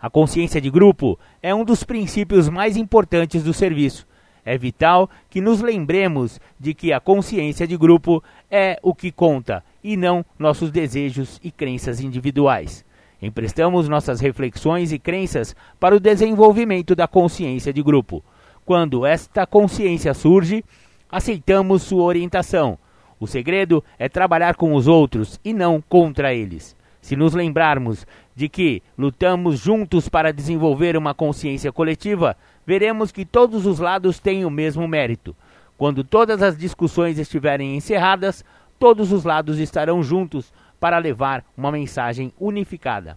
[0.00, 4.06] A consciência de grupo é um dos princípios mais importantes do serviço
[4.46, 9.64] é vital que nos lembremos de que a consciência de grupo é o que conta
[9.82, 12.84] e não nossos desejos e crenças individuais.
[13.20, 18.22] Emprestamos nossas reflexões e crenças para o desenvolvimento da consciência de grupo.
[18.64, 20.64] Quando esta consciência surge,
[21.10, 22.78] aceitamos sua orientação.
[23.18, 26.76] O segredo é trabalhar com os outros e não contra eles.
[27.00, 32.36] Se nos lembrarmos de que lutamos juntos para desenvolver uma consciência coletiva,
[32.66, 35.36] veremos que todos os lados têm o mesmo mérito.
[35.78, 38.44] Quando todas as discussões estiverem encerradas,
[38.78, 43.16] todos os lados estarão juntos para levar uma mensagem unificada.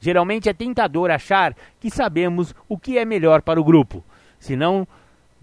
[0.00, 4.04] Geralmente é tentador achar que sabemos o que é melhor para o grupo.
[4.38, 4.86] Se não,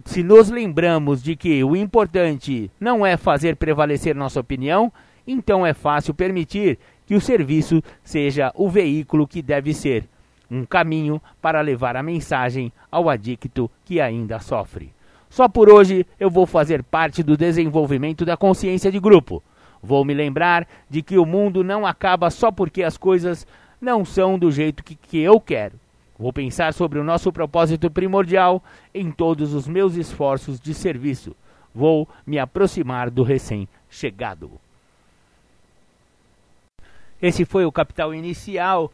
[0.05, 4.91] se nos lembramos de que o importante não é fazer prevalecer nossa opinião,
[5.27, 10.07] então é fácil permitir que o serviço seja o veículo que deve ser
[10.49, 14.93] um caminho para levar a mensagem ao adicto que ainda sofre.
[15.29, 19.43] Só por hoje eu vou fazer parte do desenvolvimento da consciência de grupo.
[19.81, 23.45] Vou me lembrar de que o mundo não acaba só porque as coisas
[23.79, 25.79] não são do jeito que, que eu quero.
[26.17, 31.35] Vou pensar sobre o nosso propósito primordial em todos os meus esforços de serviço.
[31.73, 34.49] Vou me aproximar do recém-chegado.
[37.21, 38.91] Esse foi o Capital Inicial,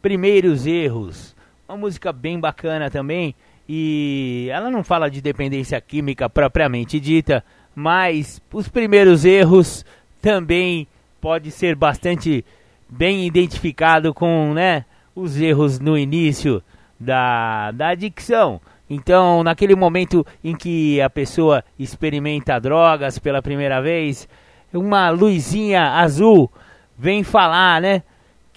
[0.00, 1.34] Primeiros Erros.
[1.68, 3.34] Uma música bem bacana também.
[3.68, 7.44] E ela não fala de dependência química propriamente dita,
[7.74, 9.84] mas os primeiros erros
[10.22, 10.88] também
[11.20, 12.44] pode ser bastante
[12.88, 16.62] bem identificado com, né, os erros no início
[16.98, 18.60] da, da adicção.
[18.88, 24.26] Então, naquele momento em que a pessoa experimenta drogas pela primeira vez,
[24.72, 26.50] uma luzinha azul
[26.96, 28.02] vem falar, né,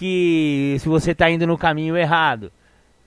[0.01, 2.51] que se você está indo no caminho errado,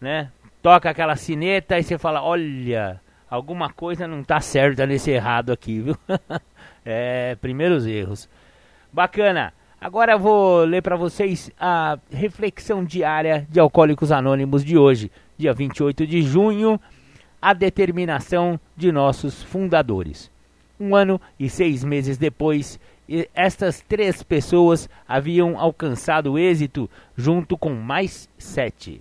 [0.00, 0.30] né?
[0.62, 5.80] Toca aquela sineta e você fala, olha, alguma coisa não está certa nesse errado aqui,
[5.80, 5.96] viu?
[6.86, 8.28] é, primeiros erros.
[8.92, 9.52] Bacana.
[9.80, 15.52] Agora eu vou ler para vocês a reflexão diária de Alcoólicos Anônimos de hoje, dia
[15.52, 16.80] 28 de junho,
[17.42, 20.30] a determinação de nossos fundadores.
[20.78, 22.78] Um ano e seis meses depois,
[23.34, 29.00] estas três pessoas haviam alcançado êxito junto com mais sete.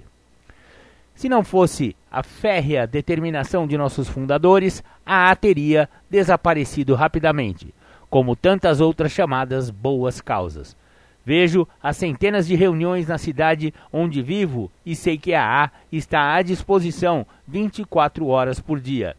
[1.15, 7.73] Se não fosse a férrea determinação de nossos fundadores, a A teria desaparecido rapidamente
[8.13, 10.77] como tantas outras chamadas boas causas.
[11.25, 16.35] Vejo as centenas de reuniões na cidade onde vivo e sei que a A está
[16.35, 19.15] à disposição 24 horas por dia.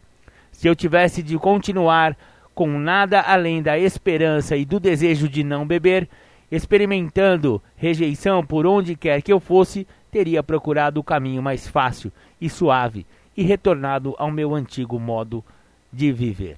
[0.52, 2.16] Se eu tivesse de continuar
[2.54, 6.08] com nada além da esperança e do desejo de não beber,
[6.50, 12.48] experimentando rejeição por onde quer que eu fosse, teria procurado o caminho mais fácil e
[12.48, 13.04] suave
[13.36, 15.44] e retornado ao meu antigo modo
[15.92, 16.56] de viver.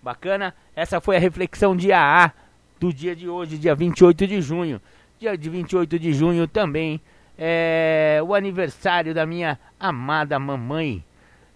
[0.00, 0.54] Bacana?
[0.76, 2.32] Essa foi a reflexão de AA
[2.78, 4.80] do dia de hoje, dia 28 de junho.
[5.18, 7.00] Dia de 28 de junho também
[7.36, 11.02] é o aniversário da minha amada mamãe,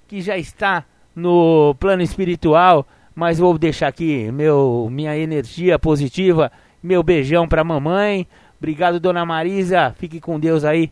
[0.08, 0.84] que já está
[1.14, 6.50] no plano espiritual, mas vou deixar aqui meu minha energia positiva,
[6.82, 8.26] meu beijão para mamãe.
[8.58, 9.94] Obrigado, dona Marisa.
[9.98, 10.90] Fique com Deus aí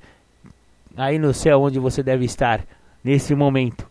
[0.96, 2.64] aí no céu onde você deve estar
[3.02, 3.88] nesse momento.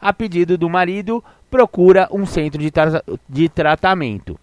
[0.00, 4.40] a pedido do marido, procura um centro de, tra de tratamento.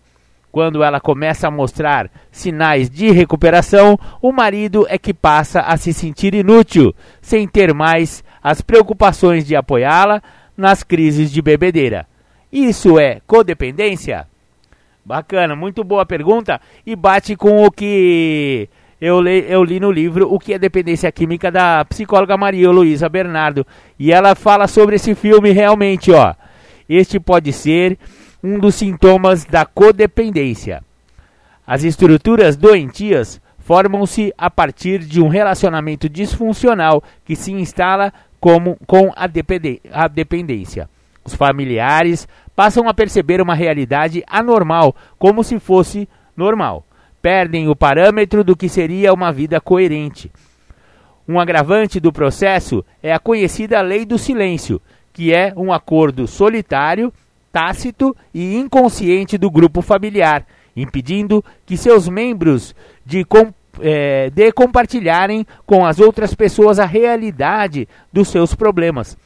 [0.52, 5.92] Quando ela começa a mostrar sinais de recuperação, o marido é que passa a se
[5.92, 10.22] sentir inútil, sem ter mais as preocupações de apoiá-la
[10.56, 12.06] nas crises de bebedeira.
[12.56, 14.26] Isso é codependência?
[15.04, 18.70] Bacana, muito boa pergunta e bate com o que
[19.02, 23.10] eu li, eu li no livro O que é Dependência Química da psicóloga Maria Luísa
[23.10, 23.68] Bernardo.
[24.00, 26.34] E ela fala sobre esse filme realmente, ó.
[26.88, 28.00] Este pode ser
[28.42, 30.82] um dos sintomas da codependência.
[31.68, 39.12] As estruturas doentias formam-se a partir de um relacionamento disfuncional que se instala como, com
[39.14, 39.28] a,
[39.92, 40.90] a dependência.
[41.26, 46.86] Os familiares passam a perceber uma realidade anormal como se fosse normal.
[47.22, 50.32] Perdem o parâmetro do que seria uma vida coerente.
[51.28, 54.80] Um agravante do processo é a conhecida lei do silêncio,
[55.12, 57.12] que é um acordo solitário
[57.52, 60.46] tácito e inconsciente do grupo familiar,
[60.76, 62.76] impedindo que seus membros
[63.06, 63.26] de,
[63.80, 69.18] é, de compartilharem com as outras pessoas a realidade dos seus problemas.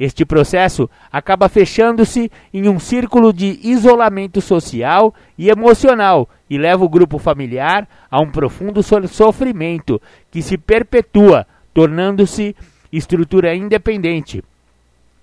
[0.00, 6.88] Este processo acaba fechando-se em um círculo de isolamento social e emocional e leva o
[6.88, 10.00] grupo familiar a um profundo sofrimento
[10.30, 12.56] que se perpetua, tornando-se
[12.90, 14.42] estrutura independente.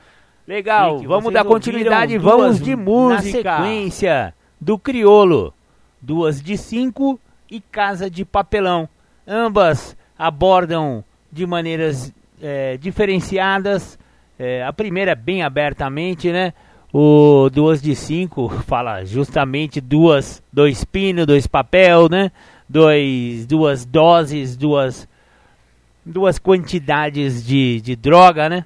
[0.47, 3.43] Legal, vamos dar continuidade, vamos de música.
[3.45, 5.55] Na sequência do Criolo,
[6.01, 7.19] duas de cinco
[7.51, 8.89] e Casa de Papelão.
[9.27, 12.13] Ambas abordam de maneiras
[12.43, 13.99] é, diferenciadas.
[14.39, 16.53] É, a primeira bem abertamente, né?
[16.93, 22.33] O duas de cinco fala justamente duas, dois pino, dois papel, né?
[22.73, 25.07] Dois, duas doses, duas,
[26.07, 28.65] duas quantidades de, de droga, né?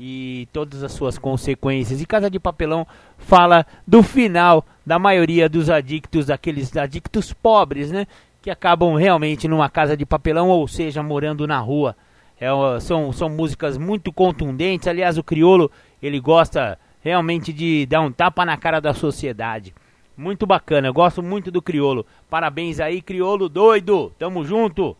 [0.00, 2.00] E todas as suas consequências.
[2.00, 2.86] E Casa de Papelão
[3.18, 8.06] fala do final da maioria dos adictos, aqueles adictos pobres, né?
[8.40, 11.94] Que acabam realmente numa casa de papelão, ou seja, morando na rua.
[12.40, 12.48] É,
[12.80, 14.88] são, são músicas muito contundentes.
[14.88, 15.70] Aliás, o Criolo
[16.02, 19.74] ele gosta realmente de dar um tapa na cara da sociedade.
[20.16, 22.06] Muito bacana, eu gosto muito do Criolo.
[22.30, 24.12] Parabéns aí, Criolo doido.
[24.18, 24.96] Tamo junto.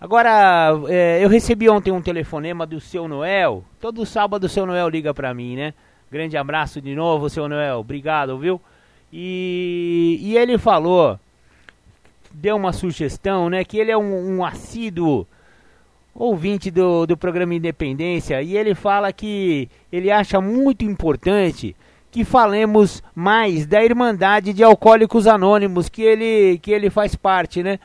[0.00, 3.62] Agora, é, eu recebi ontem um telefonema do seu Noel.
[3.80, 5.72] Todo sábado o seu Noel liga pra mim, né?
[6.10, 7.78] Grande abraço de novo, seu Noel.
[7.78, 8.60] Obrigado, viu?
[9.12, 11.20] E, e ele falou,
[12.32, 13.64] deu uma sugestão, né?
[13.64, 15.26] Que ele é um, um assíduo
[16.14, 21.74] ouvinte do, do programa Independência, e ele fala que ele acha muito importante
[22.12, 27.78] que falemos mais da Irmandade de Alcoólicos Anônimos, que ele, que ele faz parte, né?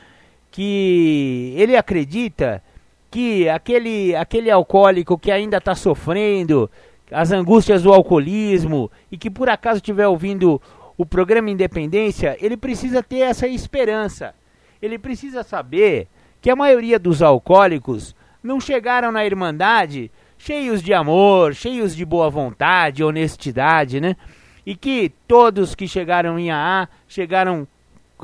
[0.50, 2.62] Que ele acredita
[3.10, 6.70] que aquele, aquele alcoólico que ainda está sofrendo
[7.10, 10.60] as angústias do alcoolismo e que por acaso estiver ouvindo
[10.94, 14.34] o programa Independência, ele precisa ter essa esperança.
[14.82, 16.06] Ele precisa saber
[16.42, 22.30] que a maioria dos alcoólicos não chegaram na Irmandade cheios de amor, cheios de boa
[22.30, 24.16] vontade, honestidade, né?
[24.64, 27.66] E que todos que chegaram em AA chegaram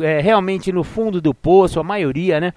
[0.00, 2.52] é, realmente no fundo do poço, a maioria, né?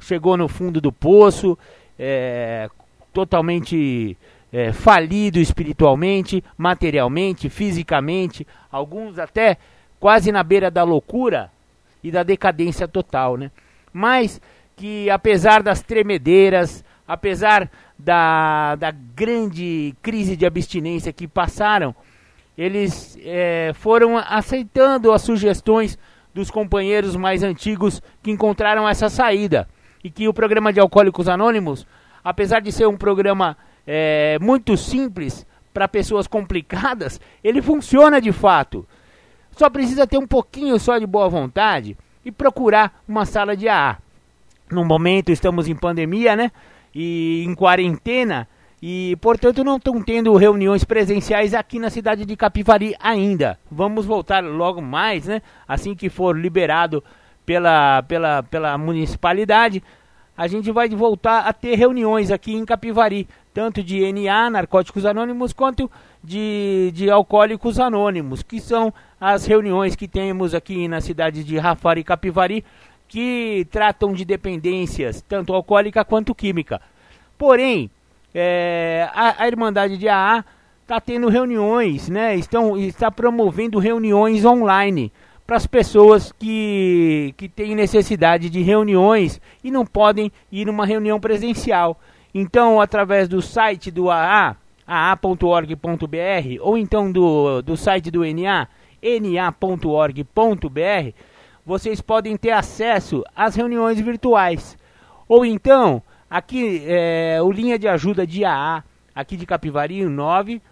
[0.00, 1.56] Chegou no fundo do poço,
[1.98, 2.68] é,
[3.12, 4.16] totalmente
[4.52, 9.56] é, falido espiritualmente, materialmente, fisicamente, alguns até
[10.00, 11.50] quase na beira da loucura
[12.02, 13.50] e da decadência total, né?
[13.92, 14.40] Mas
[14.76, 17.68] que apesar das tremedeiras, apesar
[17.98, 21.94] da, da grande crise de abstinência que passaram,
[22.56, 25.98] eles é, foram aceitando as sugestões
[26.32, 29.68] dos companheiros mais antigos que encontraram essa saída.
[30.02, 31.86] E que o programa de Alcoólicos Anônimos,
[32.22, 33.56] apesar de ser um programa
[33.86, 38.86] é, muito simples para pessoas complicadas, ele funciona de fato.
[39.52, 43.98] Só precisa ter um pouquinho só de boa vontade e procurar uma sala de AA.
[44.70, 46.52] No momento estamos em pandemia, né?
[47.00, 48.48] E em quarentena
[48.82, 53.56] e, portanto, não estão tendo reuniões presenciais aqui na cidade de Capivari ainda.
[53.70, 55.40] Vamos voltar logo mais, né?
[55.66, 57.02] Assim que for liberado
[57.46, 59.80] pela, pela, pela municipalidade,
[60.36, 65.52] a gente vai voltar a ter reuniões aqui em Capivari, tanto de NA, Narcóticos Anônimos,
[65.52, 65.88] quanto
[66.22, 72.02] de, de Alcoólicos Anônimos, que são as reuniões que temos aqui na cidade de Rafari
[72.02, 72.64] Capivari,
[73.08, 76.80] que tratam de dependências, tanto alcoólica quanto química.
[77.38, 77.90] Porém,
[78.34, 80.44] é, a, a, Irmandade de AA
[80.82, 82.36] está tendo reuniões, né?
[82.36, 85.10] Estão, está promovendo reuniões online
[85.46, 91.18] para as pessoas que, que têm necessidade de reuniões e não podem ir numa reunião
[91.18, 91.98] presencial.
[92.34, 94.56] Então, através do site do AA,
[94.86, 98.68] aa.org.br, ou então do, do site do NA,
[99.02, 100.24] na.org.br,
[101.68, 104.74] vocês podem ter acesso às reuniões virtuais.
[105.28, 108.82] Ou então, aqui é, o linha de ajuda de AA,
[109.14, 110.62] aqui de Capivari, 9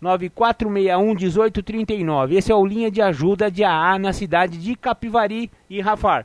[0.00, 2.36] 9461 1839.
[2.36, 6.24] Esse é o linha de ajuda de AA na cidade de Capivari e Rafar.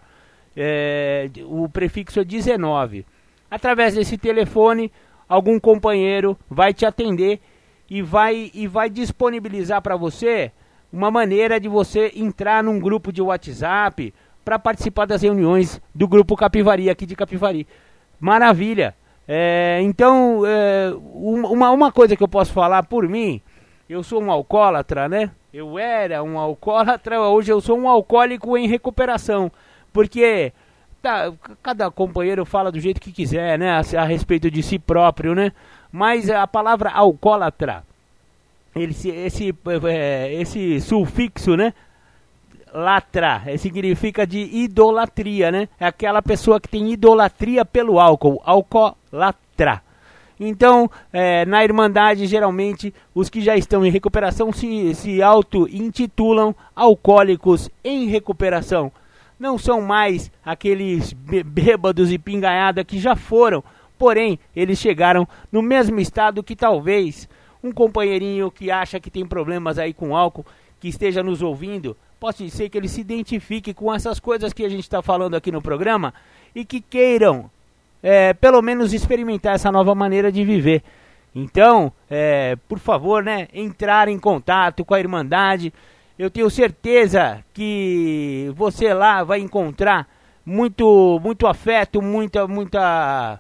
[0.56, 3.06] É, o prefixo é 19.
[3.50, 4.90] Através desse telefone,
[5.28, 7.42] algum companheiro vai te atender
[7.90, 10.54] e vai, e vai disponibilizar para você
[10.92, 14.14] uma maneira de você entrar num grupo de WhatsApp
[14.44, 17.68] para participar das reuniões do grupo Capivari aqui de Capivari.
[18.20, 18.96] Maravilha!
[19.28, 23.42] É, então, é, uma, uma coisa que eu posso falar por mim,
[23.90, 25.32] eu sou um alcoólatra, né?
[25.54, 29.52] Eu era um alcoólatra, hoje eu sou um alcoólico em recuperação.
[29.94, 30.52] Porque
[31.02, 31.32] tá,
[31.62, 33.72] cada companheiro fala do jeito que quiser, né?
[33.72, 35.52] A, a respeito de si próprio, né?
[35.92, 37.84] Mas a palavra alcoólatra
[38.76, 39.56] esse, esse,
[39.88, 41.74] é, esse sufixo, né?
[42.74, 45.68] Latra, é, significa de idolatria, né?
[45.80, 49.82] É aquela pessoa que tem idolatria pelo álcool, alcoolatra.
[50.40, 57.70] Então, é, na Irmandade, geralmente, os que já estão em recuperação se, se auto-intitulam alcoólicos
[57.84, 58.92] em recuperação.
[59.38, 63.64] Não são mais aqueles bêbados e pingaiada que já foram,
[64.00, 67.30] porém, eles chegaram no mesmo estado que talvez
[67.64, 70.46] um companheirinho que acha que tem problemas aí com álcool,
[70.80, 74.70] que esteja nos ouvindo, possa ser que ele se identifique com essas coisas que a
[74.70, 76.14] gente está falando aqui no programa
[76.56, 77.50] e que queiram
[78.02, 80.84] é, pelo menos experimentar essa nova maneira de viver.
[81.34, 85.74] Então, é, por favor, né, entrar em contato com a Irmandade.
[86.18, 90.08] Eu tenho certeza que você lá vai encontrar
[90.46, 93.40] muito, muito afeto, muita, muita,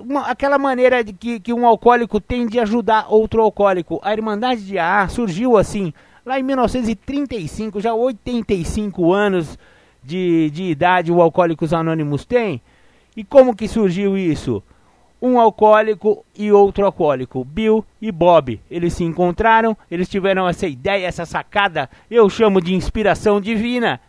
[0.00, 4.00] uma, aquela maneira de que, que um alcoólico tem de ajudar outro alcoólico.
[4.02, 5.92] A Irmandade de AA surgiu assim,
[6.24, 9.58] lá em 1935, já 85 anos
[10.02, 12.60] de, de idade o Alcoólicos Anônimos tem.
[13.16, 14.62] E como que surgiu isso?
[15.20, 18.60] Um alcoólico e outro alcoólico, Bill e Bob.
[18.70, 24.00] Eles se encontraram, eles tiveram essa ideia, essa sacada, eu chamo de inspiração divina.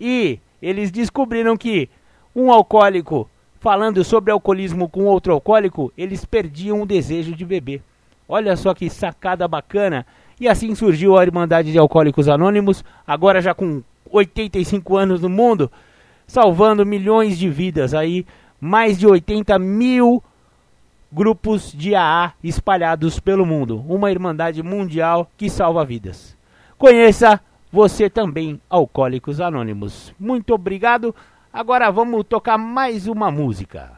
[0.00, 1.90] E eles descobriram que
[2.34, 3.28] um alcoólico
[3.66, 7.82] falando sobre alcoolismo com outro alcoólico, eles perdiam o desejo de beber.
[8.28, 10.06] Olha só que sacada bacana.
[10.40, 15.68] E assim surgiu a Irmandade de Alcoólicos Anônimos, agora já com 85 anos no mundo,
[16.28, 18.24] salvando milhões de vidas aí
[18.60, 20.22] mais de 80 mil
[21.10, 23.84] grupos de AA espalhados pelo mundo.
[23.88, 26.36] Uma irmandade mundial que salva vidas.
[26.78, 27.40] Conheça
[27.72, 30.14] você também, Alcoólicos Anônimos.
[30.20, 31.12] Muito obrigado.
[31.56, 33.90] Agora vamos tocar mais uma música.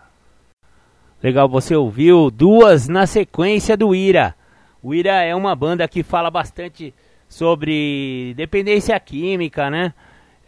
[1.20, 4.32] Legal, você ouviu duas na sequência do Ira.
[4.80, 6.94] O Ira é uma banda que fala bastante
[7.28, 9.92] sobre dependência química, né?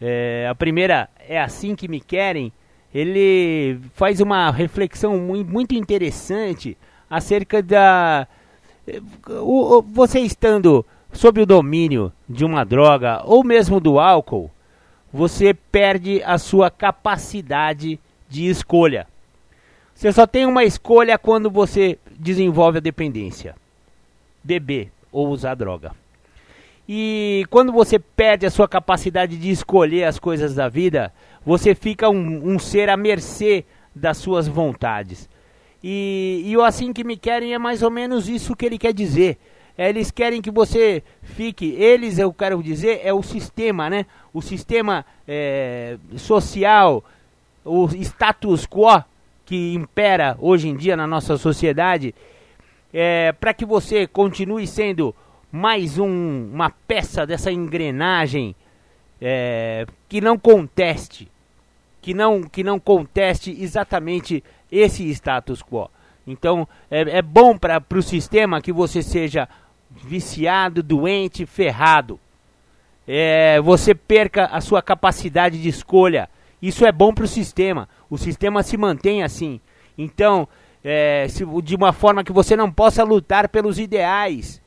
[0.00, 2.52] É, a primeira é Assim Que Me Querem,
[2.94, 6.78] ele faz uma reflexão muito interessante
[7.10, 8.28] acerca da.
[9.92, 14.48] Você estando sob o domínio de uma droga ou mesmo do álcool,
[15.12, 19.06] você perde a sua capacidade de escolha.
[19.94, 23.54] Você só tem uma escolha quando você desenvolve a dependência:
[24.42, 25.92] beber ou usar droga.
[26.88, 31.12] E quando você perde a sua capacidade de escolher as coisas da vida,
[31.44, 33.64] você fica um, um ser à mercê
[33.94, 35.28] das suas vontades.
[35.82, 38.92] E, e o assim que me querem é mais ou menos isso que ele quer
[38.92, 39.38] dizer.
[39.76, 44.06] Eles querem que você fique, eles eu quero dizer, é o sistema, né?
[44.32, 47.04] O sistema é, social,
[47.64, 49.04] o status quo
[49.44, 52.14] que impera hoje em dia na nossa sociedade,
[52.92, 55.14] é, para que você continue sendo
[55.50, 58.54] mais um, uma peça dessa engrenagem
[59.20, 61.28] é, que não conteste,
[62.00, 65.90] que não, que não conteste exatamente esse status quo.
[66.26, 69.48] Então é, é bom para o sistema que você seja
[69.90, 72.18] viciado, doente, ferrado.
[73.06, 76.28] É, você perca a sua capacidade de escolha.
[76.62, 77.88] Isso é bom para o sistema.
[78.08, 79.60] O sistema se mantém assim.
[79.96, 80.46] Então,
[80.84, 84.60] é, se, de uma forma que você não possa lutar pelos ideais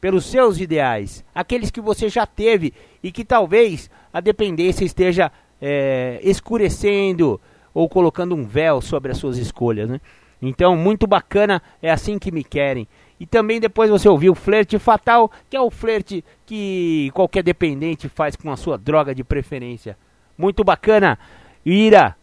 [0.00, 6.20] pelos seus ideais, aqueles que você já teve e que talvez a dependência esteja é,
[6.22, 7.40] escurecendo
[7.72, 10.00] ou colocando um véu sobre as suas escolhas, né?
[10.40, 12.86] Então, muito bacana, é assim que me querem.
[13.18, 18.08] E também depois você ouviu o flerte fatal, que é o flerte que qualquer dependente
[18.08, 19.96] faz com a sua droga de preferência.
[20.36, 21.18] Muito bacana.
[21.64, 22.14] Ira,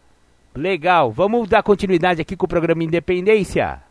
[0.54, 1.10] legal.
[1.10, 3.82] Vamos dar continuidade aqui com o programa Independência.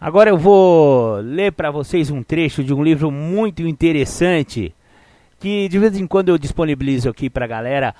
[0.00, 4.72] Agora eu vou ler para vocês um trecho de um livro muito interessante
[5.40, 7.94] que de vez em quando eu disponibilizo aqui para a galera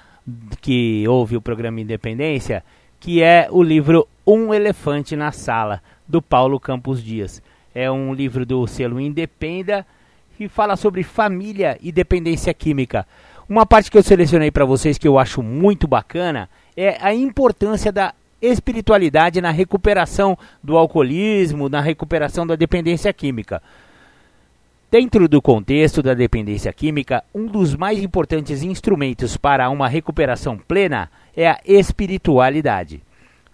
[0.60, 2.64] que ouve o programa Independência,
[3.00, 7.40] que é o livro Um Elefante na Sala, do Paulo Campos Dias.
[7.74, 9.86] É um livro do selo Independa
[10.36, 13.06] que fala sobre família e dependência química.
[13.48, 16.46] Uma parte que eu selecionei para vocês que eu acho muito bacana
[16.76, 23.62] é a importância da espiritualidade na recuperação do alcoolismo, na recuperação da dependência química.
[24.90, 31.10] Dentro do contexto da dependência química, um dos mais importantes instrumentos para uma recuperação plena
[31.34, 33.07] é a espiritualidade.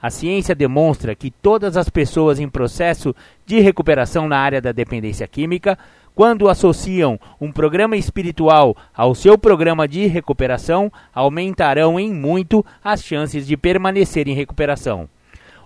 [0.04, 3.16] A ciência demonstra que todas as pessoas em processo
[3.46, 5.78] de recuperação na área da dependência química
[6.14, 13.46] quando associam um programa espiritual ao seu programa de recuperação, aumentarão em muito as chances
[13.46, 15.08] de permanecer em recuperação.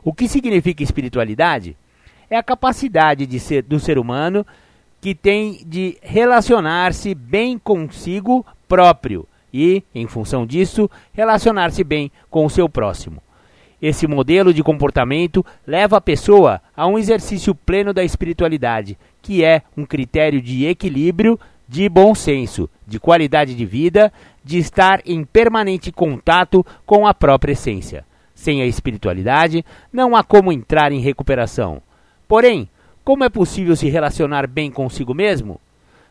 [0.04, 1.76] O que significa espiritualidade?
[2.30, 4.46] é a capacidade de ser, do ser humano
[5.00, 12.50] que tem de relacionar-se bem consigo próprio e, em função disso, relacionar-se bem com o
[12.50, 13.20] seu próximo.
[13.80, 19.62] Esse modelo de comportamento leva a pessoa a um exercício pleno da espiritualidade, que é
[19.76, 21.38] um critério de equilíbrio,
[21.68, 27.52] de bom senso, de qualidade de vida, de estar em permanente contato com a própria
[27.52, 28.04] essência.
[28.34, 31.82] Sem a espiritualidade, não há como entrar em recuperação.
[32.26, 32.68] Porém,
[33.04, 35.60] como é possível se relacionar bem consigo mesmo?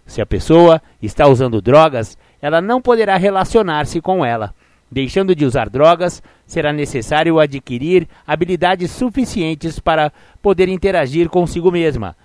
[0.06, 4.54] Se a pessoa está usando drogas, ela não poderá relacionar-se com ela.
[4.90, 10.12] Deixando de usar drogas, será necessário adquirir habilidades suficientes para
[10.42, 12.16] poder interagir consigo mesma.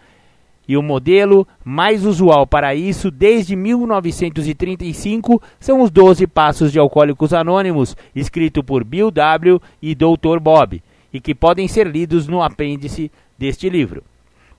[0.67, 7.35] E o modelo mais usual para isso desde 1935 são os 12 Passos de Alcoólicos
[7.35, 9.61] Anônimos, escrito por Bill W.
[9.83, 10.39] e Dr.
[10.41, 10.81] Bob,
[11.13, 14.05] e que podem ser lidos no apêndice deste livro.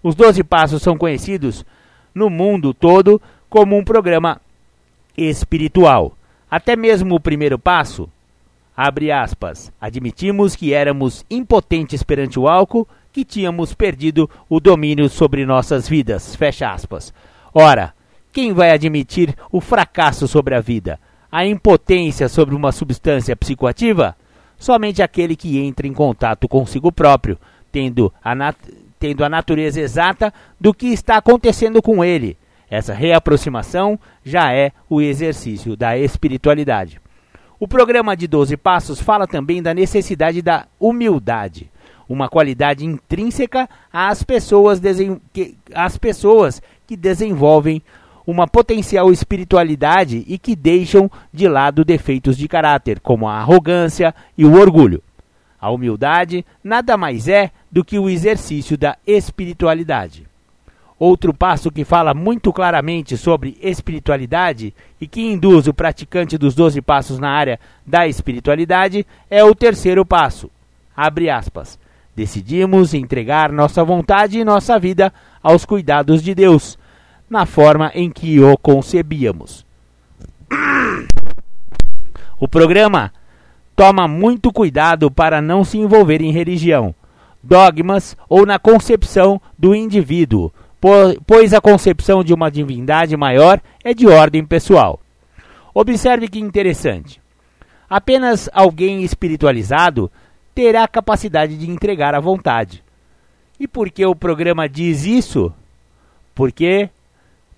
[0.04, 1.66] Os 12 Passos são conhecidos
[2.14, 4.42] no mundo todo como um programa
[5.18, 6.18] espiritual.
[6.54, 8.08] Até mesmo o primeiro passo,
[8.78, 15.48] abre aspas, admitimos que éramos impotentes perante o álcool, que tínhamos perdido o domínio sobre
[15.48, 17.12] nossas vidas, fecha aspas.
[17.52, 17.92] Ora,
[18.32, 21.00] quem vai admitir o fracasso sobre a vida,
[21.32, 24.16] a impotência sobre uma substância psicoativa?
[24.56, 27.36] Somente aquele que entra em contato consigo próprio,
[27.72, 28.54] tendo a,
[29.00, 30.32] tendo a natureza exata
[30.62, 32.38] do que está acontecendo com ele,
[32.70, 37.02] essa reaproximação já é o exercício da espiritualidade.
[37.60, 41.72] O programa de 12 Passos fala também da necessidade da humildade,
[42.10, 44.82] uma qualidade intrínseca às pessoas,
[45.32, 47.82] que, às pessoas que desenvolvem
[48.26, 54.46] uma potencial espiritualidade e que deixam de lado defeitos de caráter, como a arrogância e
[54.46, 55.02] o orgulho.
[55.60, 60.28] A humildade nada mais é do que o exercício da espiritualidade.
[61.00, 66.82] Outro passo que fala muito claramente sobre espiritualidade e que induz o praticante dos 12
[66.82, 70.50] passos na área da espiritualidade é o terceiro passo.
[70.96, 71.80] Abre aspas.
[72.16, 75.12] Decidimos entregar nossa vontade e nossa vida
[75.42, 76.78] aos cuidados de Deus,
[77.28, 79.66] na forma em que o concebíamos.
[82.40, 83.12] O programa
[83.76, 86.94] toma muito cuidado para não se envolver em religião,
[87.42, 90.54] dogmas ou na concepção do indivíduo
[91.26, 95.00] pois a concepção de uma divindade maior é de ordem pessoal.
[95.74, 97.22] Observe que interessante.
[97.90, 100.12] Apenas alguém espiritualizado
[100.54, 102.84] terá a capacidade de entregar a vontade.
[103.58, 105.54] E por que o programa diz isso?
[106.36, 106.90] Porque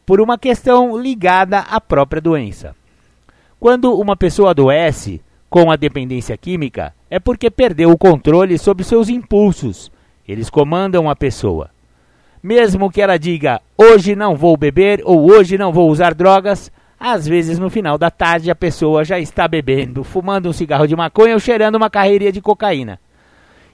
[0.06, 2.76] por uma questão ligada à própria doença.
[3.60, 5.20] Quando uma pessoa adoece
[5.50, 9.92] com a dependência química, é porque perdeu o controle sobre seus impulsos.
[10.28, 11.75] Eles comandam a pessoa.
[12.46, 17.28] Mesmo que ela diga hoje não vou beber ou hoje não vou usar drogas, às
[17.28, 21.34] vezes no final da tarde a pessoa já está bebendo, fumando um cigarro de maconha
[21.34, 23.00] ou cheirando uma carreirinha de cocaína.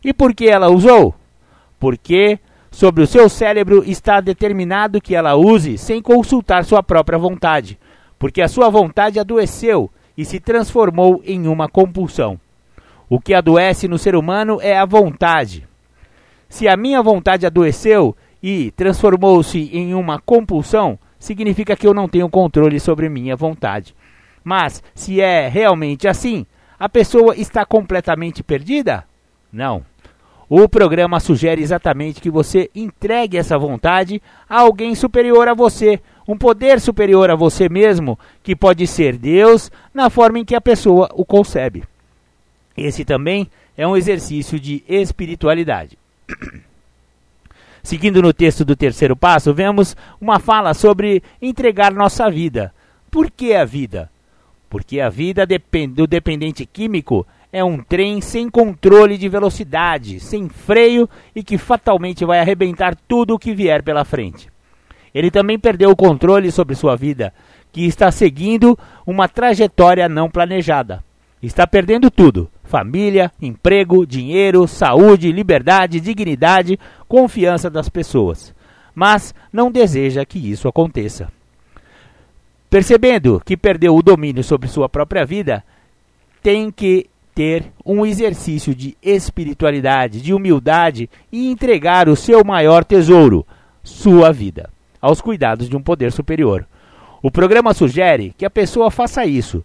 [0.01, 1.13] E por que ela usou?
[1.81, 2.39] Porque
[2.71, 7.77] sobre o seu cérebro está determinado que ela use sem consultar sua própria vontade,
[8.17, 12.39] porque a sua vontade adoeceu e se transformou em uma compulsão.
[13.09, 15.67] O que adoece no ser humano é a vontade.
[16.47, 22.29] Se a minha vontade adoeceu, e transformou-se em uma compulsão, significa que eu não tenho
[22.29, 23.95] controle sobre minha vontade.
[24.43, 26.45] Mas, se é realmente assim,
[26.79, 29.05] a pessoa está completamente perdida?
[29.53, 29.85] Não.
[30.49, 36.37] O programa sugere exatamente que você entregue essa vontade a alguém superior a você, um
[36.37, 41.09] poder superior a você mesmo, que pode ser Deus, na forma em que a pessoa
[41.13, 41.83] o concebe.
[42.75, 45.97] Esse também é um exercício de espiritualidade.
[47.83, 52.73] Seguindo no texto do terceiro passo, vemos uma fala sobre entregar nossa vida.
[53.09, 54.09] Por que a vida?
[54.69, 61.09] Porque a vida do dependente químico é um trem sem controle de velocidade, sem freio
[61.35, 64.49] e que fatalmente vai arrebentar tudo o que vier pela frente.
[65.13, 67.33] Ele também perdeu o controle sobre sua vida,
[67.71, 71.03] que está seguindo uma trajetória não planejada.
[71.41, 78.55] Está perdendo tudo: família, emprego, dinheiro, saúde, liberdade, dignidade, confiança das pessoas.
[78.95, 81.27] Mas não deseja que isso aconteça.
[82.69, 85.61] Percebendo que perdeu o domínio sobre sua própria vida,
[86.41, 93.45] tem que ter um exercício de espiritualidade, de humildade e entregar o seu maior tesouro,
[93.83, 94.69] sua vida,
[95.01, 96.65] aos cuidados de um poder superior.
[97.21, 99.61] O programa sugere que a pessoa faça isso,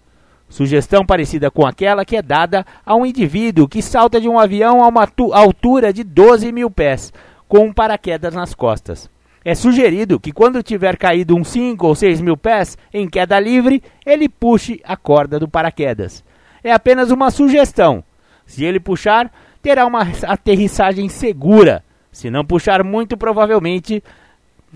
[0.48, 4.82] Sugestão parecida com aquela que é dada a um indivíduo que salta de um avião
[4.82, 7.12] a uma altura de 12 mil pés,
[7.48, 9.10] com um paraquedas nas costas.
[9.44, 13.82] É sugerido que quando tiver caído uns 5 ou 6 mil pés em queda livre,
[14.04, 16.24] ele puxe a corda do paraquedas.
[16.64, 18.02] É apenas uma sugestão.
[18.44, 19.32] Se ele puxar,
[19.62, 21.84] terá uma aterrissagem segura.
[22.10, 24.02] Se não puxar muito, provavelmente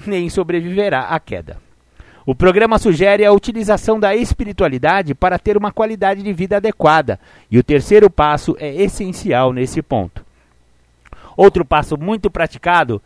[0.06, 1.56] nem sobreviverá à queda.
[2.30, 7.18] O programa sugere a utilização da espiritualidade para ter uma qualidade de vida adequada,
[7.50, 10.24] e o terceiro passo é essencial nesse ponto.
[11.36, 13.02] Outro passo muito praticado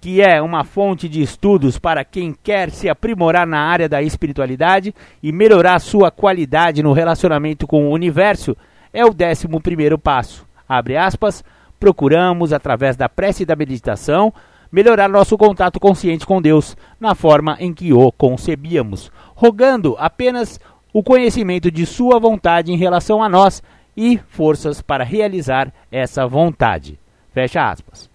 [0.00, 4.92] que é uma fonte de estudos para quem quer se aprimorar na área da espiritualidade
[5.22, 8.56] e melhorar sua qualidade no relacionamento com o universo,
[8.92, 10.44] é o décimo primeiro passo.
[10.68, 11.44] Abre aspas,
[11.78, 14.32] procuramos, através da prece e da meditação,
[14.74, 20.58] melhorar nosso contato consciente com Deus, na forma em que o concebíamos, rogando apenas
[20.92, 23.62] o conhecimento de Sua vontade em relação a nós
[23.96, 26.98] e forças para realizar essa vontade.
[27.32, 28.10] Fecha aspas.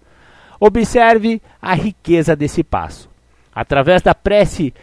[0.60, 3.08] Observe a riqueza desse passo.
[3.54, 4.74] Através da prece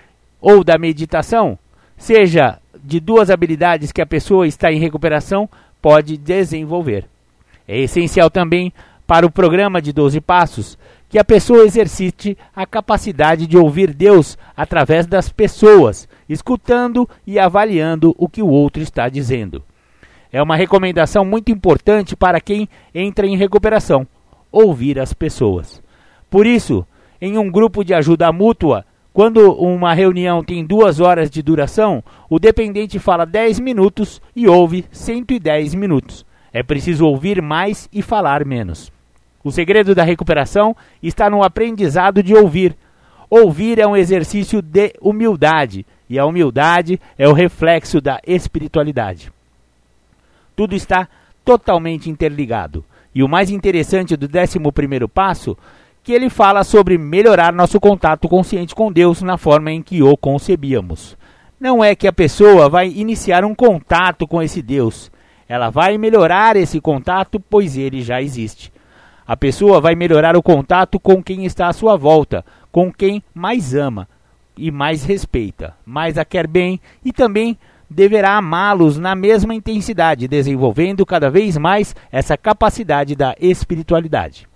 [0.41, 1.59] ou da meditação,
[1.95, 5.47] seja de duas habilidades que a pessoa está em recuperação,
[5.79, 7.05] pode desenvolver.
[7.67, 8.73] É essencial também
[9.05, 10.77] para o programa de 12 passos
[11.09, 18.13] que a pessoa exercite a capacidade de ouvir Deus através das pessoas, escutando e avaliando
[18.17, 19.63] o que o outro está dizendo.
[20.31, 24.05] É uma recomendação muito importante para quem entra em recuperação
[24.51, 25.81] ouvir as pessoas.
[26.29, 26.85] Por isso,
[27.21, 32.37] em um grupo de ajuda mútua, quando uma reunião tem duas horas de duração, o
[32.37, 36.25] dependente fala 10 minutos e ouve 110 minutos.
[36.53, 38.91] É preciso ouvir mais e falar menos.
[39.47, 42.75] O segredo da recuperação está no aprendizado de ouvir.
[43.29, 49.31] Ouvir é um exercício de humildade, e a humildade é o reflexo da espiritualidade.
[50.53, 51.07] Tudo está
[51.45, 52.83] totalmente interligado.
[53.15, 55.57] E o mais interessante do 11 passo,
[56.03, 60.17] que ele fala sobre melhorar nosso contato consciente com Deus na forma em que o
[60.17, 61.15] concebíamos.
[61.57, 65.09] Não é que a pessoa vai iniciar um contato com esse Deus,
[65.47, 68.75] ela vai melhorar esse contato, pois ele já existe.
[69.27, 73.75] A pessoa vai melhorar o contato com quem está à sua volta, com quem mais
[73.75, 74.07] ama
[74.57, 77.57] e mais respeita, mais a quer bem e também
[77.89, 84.47] deverá amá-los na mesma intensidade, desenvolvendo cada vez mais essa capacidade da espiritualidade.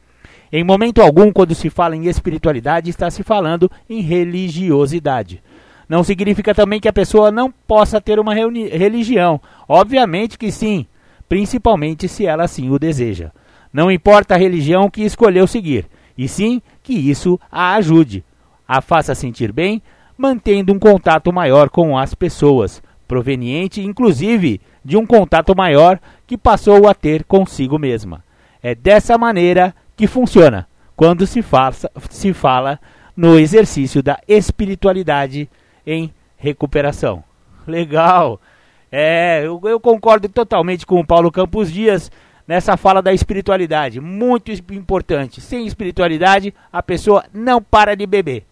[0.53, 5.43] Em momento algum, quando se fala em espiritualidade, está se falando em religiosidade.
[5.87, 9.41] Não significa também que a pessoa não possa ter uma religião.
[9.67, 10.85] Obviamente que sim,
[11.27, 13.31] principalmente se ela assim o deseja.
[13.73, 15.87] Não importa a religião que escolheu seguir,
[16.17, 18.23] e sim que isso a ajude,
[18.67, 19.81] a faça sentir bem,
[20.17, 26.87] mantendo um contato maior com as pessoas, proveniente inclusive de um contato maior que passou
[26.87, 28.23] a ter consigo mesma.
[28.61, 32.79] É dessa maneira que funciona quando se, faça, se fala
[33.15, 35.49] no exercício da espiritualidade
[35.85, 37.23] em recuperação.
[37.65, 38.39] Legal!
[38.91, 42.11] É, eu, eu concordo totalmente com o Paulo Campos Dias
[42.51, 44.01] nessa fala da espiritualidade.
[44.01, 45.39] Muito importante.
[45.39, 48.43] Sem espiritualidade, a pessoa não para de beber.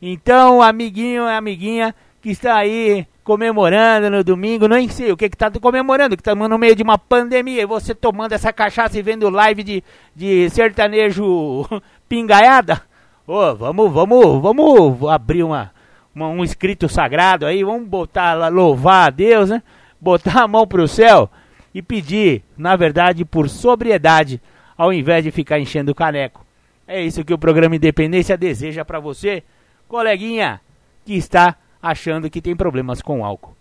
[0.00, 5.50] Então, amiguinho, amiguinha que está aí comemorando no domingo, nem sei o que que tá
[5.50, 9.28] comemorando, que estamos no meio de uma pandemia, e você tomando essa cachaça e vendo
[9.28, 11.66] live de, de sertanejo
[12.08, 12.80] pingaiada.
[13.26, 15.72] Oh, vamos, vamos, vamos abrir uma,
[16.14, 19.64] uma, um escrito sagrado aí, vamos botar lá, louvar a Deus, né?
[20.00, 21.28] Botar a mão pro céu
[21.74, 24.40] e pedir, na verdade, por sobriedade,
[24.76, 26.44] ao invés de ficar enchendo o caneco.
[26.86, 29.42] É isso que o programa Independência deseja para você,
[29.88, 30.60] coleguinha,
[31.04, 33.56] que está achando que tem problemas com álcool.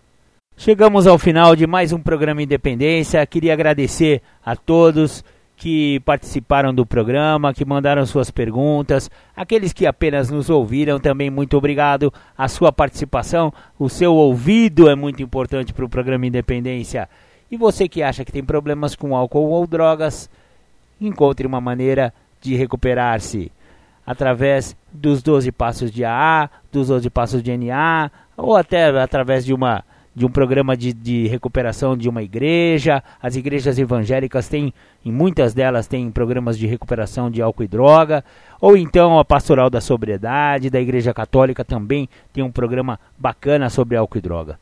[0.58, 3.26] Chegamos ao final de mais um programa Independência.
[3.26, 5.24] Queria agradecer a todos
[5.62, 11.56] que participaram do programa, que mandaram suas perguntas, aqueles que apenas nos ouviram também muito
[11.56, 12.12] obrigado.
[12.36, 17.08] A sua participação, o seu ouvido é muito importante para o programa Independência.
[17.52, 20.30] E você que acha que tem problemas com álcool ou drogas,
[21.02, 23.52] encontre uma maneira de recuperar-se
[24.08, 29.54] através dos 12 passos de AA, dos 12 passos de NA, ou até através de
[29.54, 29.84] uma
[30.14, 33.02] de um programa de, de recuperação de uma igreja.
[33.22, 34.74] As igrejas evangélicas têm,
[35.06, 38.24] em muitas delas, têm programas de recuperação de álcool e droga.
[38.60, 43.96] Ou então a Pastoral da Sobriedade, da Igreja Católica também tem um programa bacana sobre
[43.96, 44.60] álcool e droga.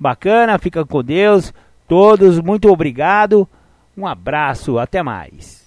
[0.00, 1.52] Bacana, fica com Deus.
[1.88, 3.48] Todos, muito obrigado.
[3.96, 5.66] Um abraço, até mais.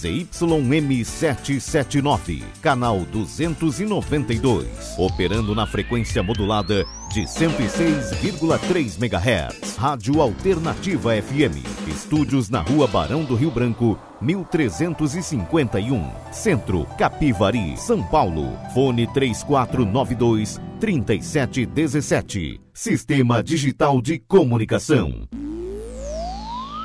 [0.00, 4.66] ZYM779, canal 292,
[4.96, 9.76] operando na frequência modulada de 106,3 MHz.
[9.76, 11.62] Rádio Alternativa FM.
[11.86, 18.56] Estúdios na Rua Barão do Rio Branco, 1351, Centro, Capivari, São Paulo.
[18.72, 22.58] Fone 3492 3717.
[22.72, 25.28] Sistema Digital de Comunicação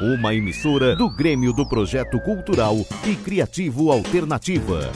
[0.02, 4.92] uma emissora do Grêmio do Projeto Cultural e Criativo Alternativa.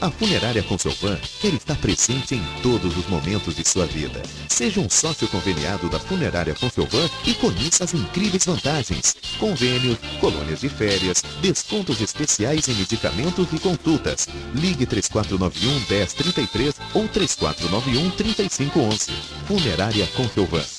[0.00, 4.22] A Funerária Conselvan quer estar presente em todos os momentos de sua vida.
[4.48, 9.16] Seja um sócio conveniado da Funerária Conselvan e conheça as incríveis vantagens.
[9.38, 14.28] Convênios, colônias de férias, descontos especiais em medicamentos e consultas.
[14.54, 19.12] Ligue 3491 1033 ou 3491 3511.
[19.46, 20.75] Funerária Conselvan.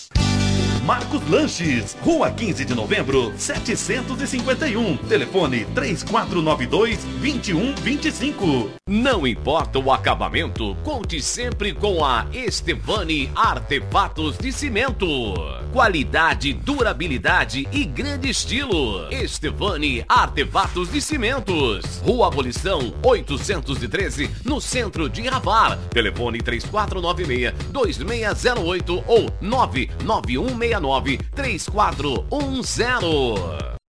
[0.88, 4.96] Marcos Lanches, Rua 15 de Novembro, 751.
[4.96, 8.72] Telefone 3492 2125.
[8.88, 15.06] Não importa o acabamento, conte sempre com a Estevani Artefatos de Cimento.
[15.74, 19.12] Qualidade, durabilidade e grande estilo.
[19.12, 22.02] Estevani Artefatos de Cimentos.
[22.02, 25.78] Rua Abolição 813, no centro de Ravar.
[25.90, 30.77] Telefone 3496 2608 ou 99169
[31.36, 33.77] 3410.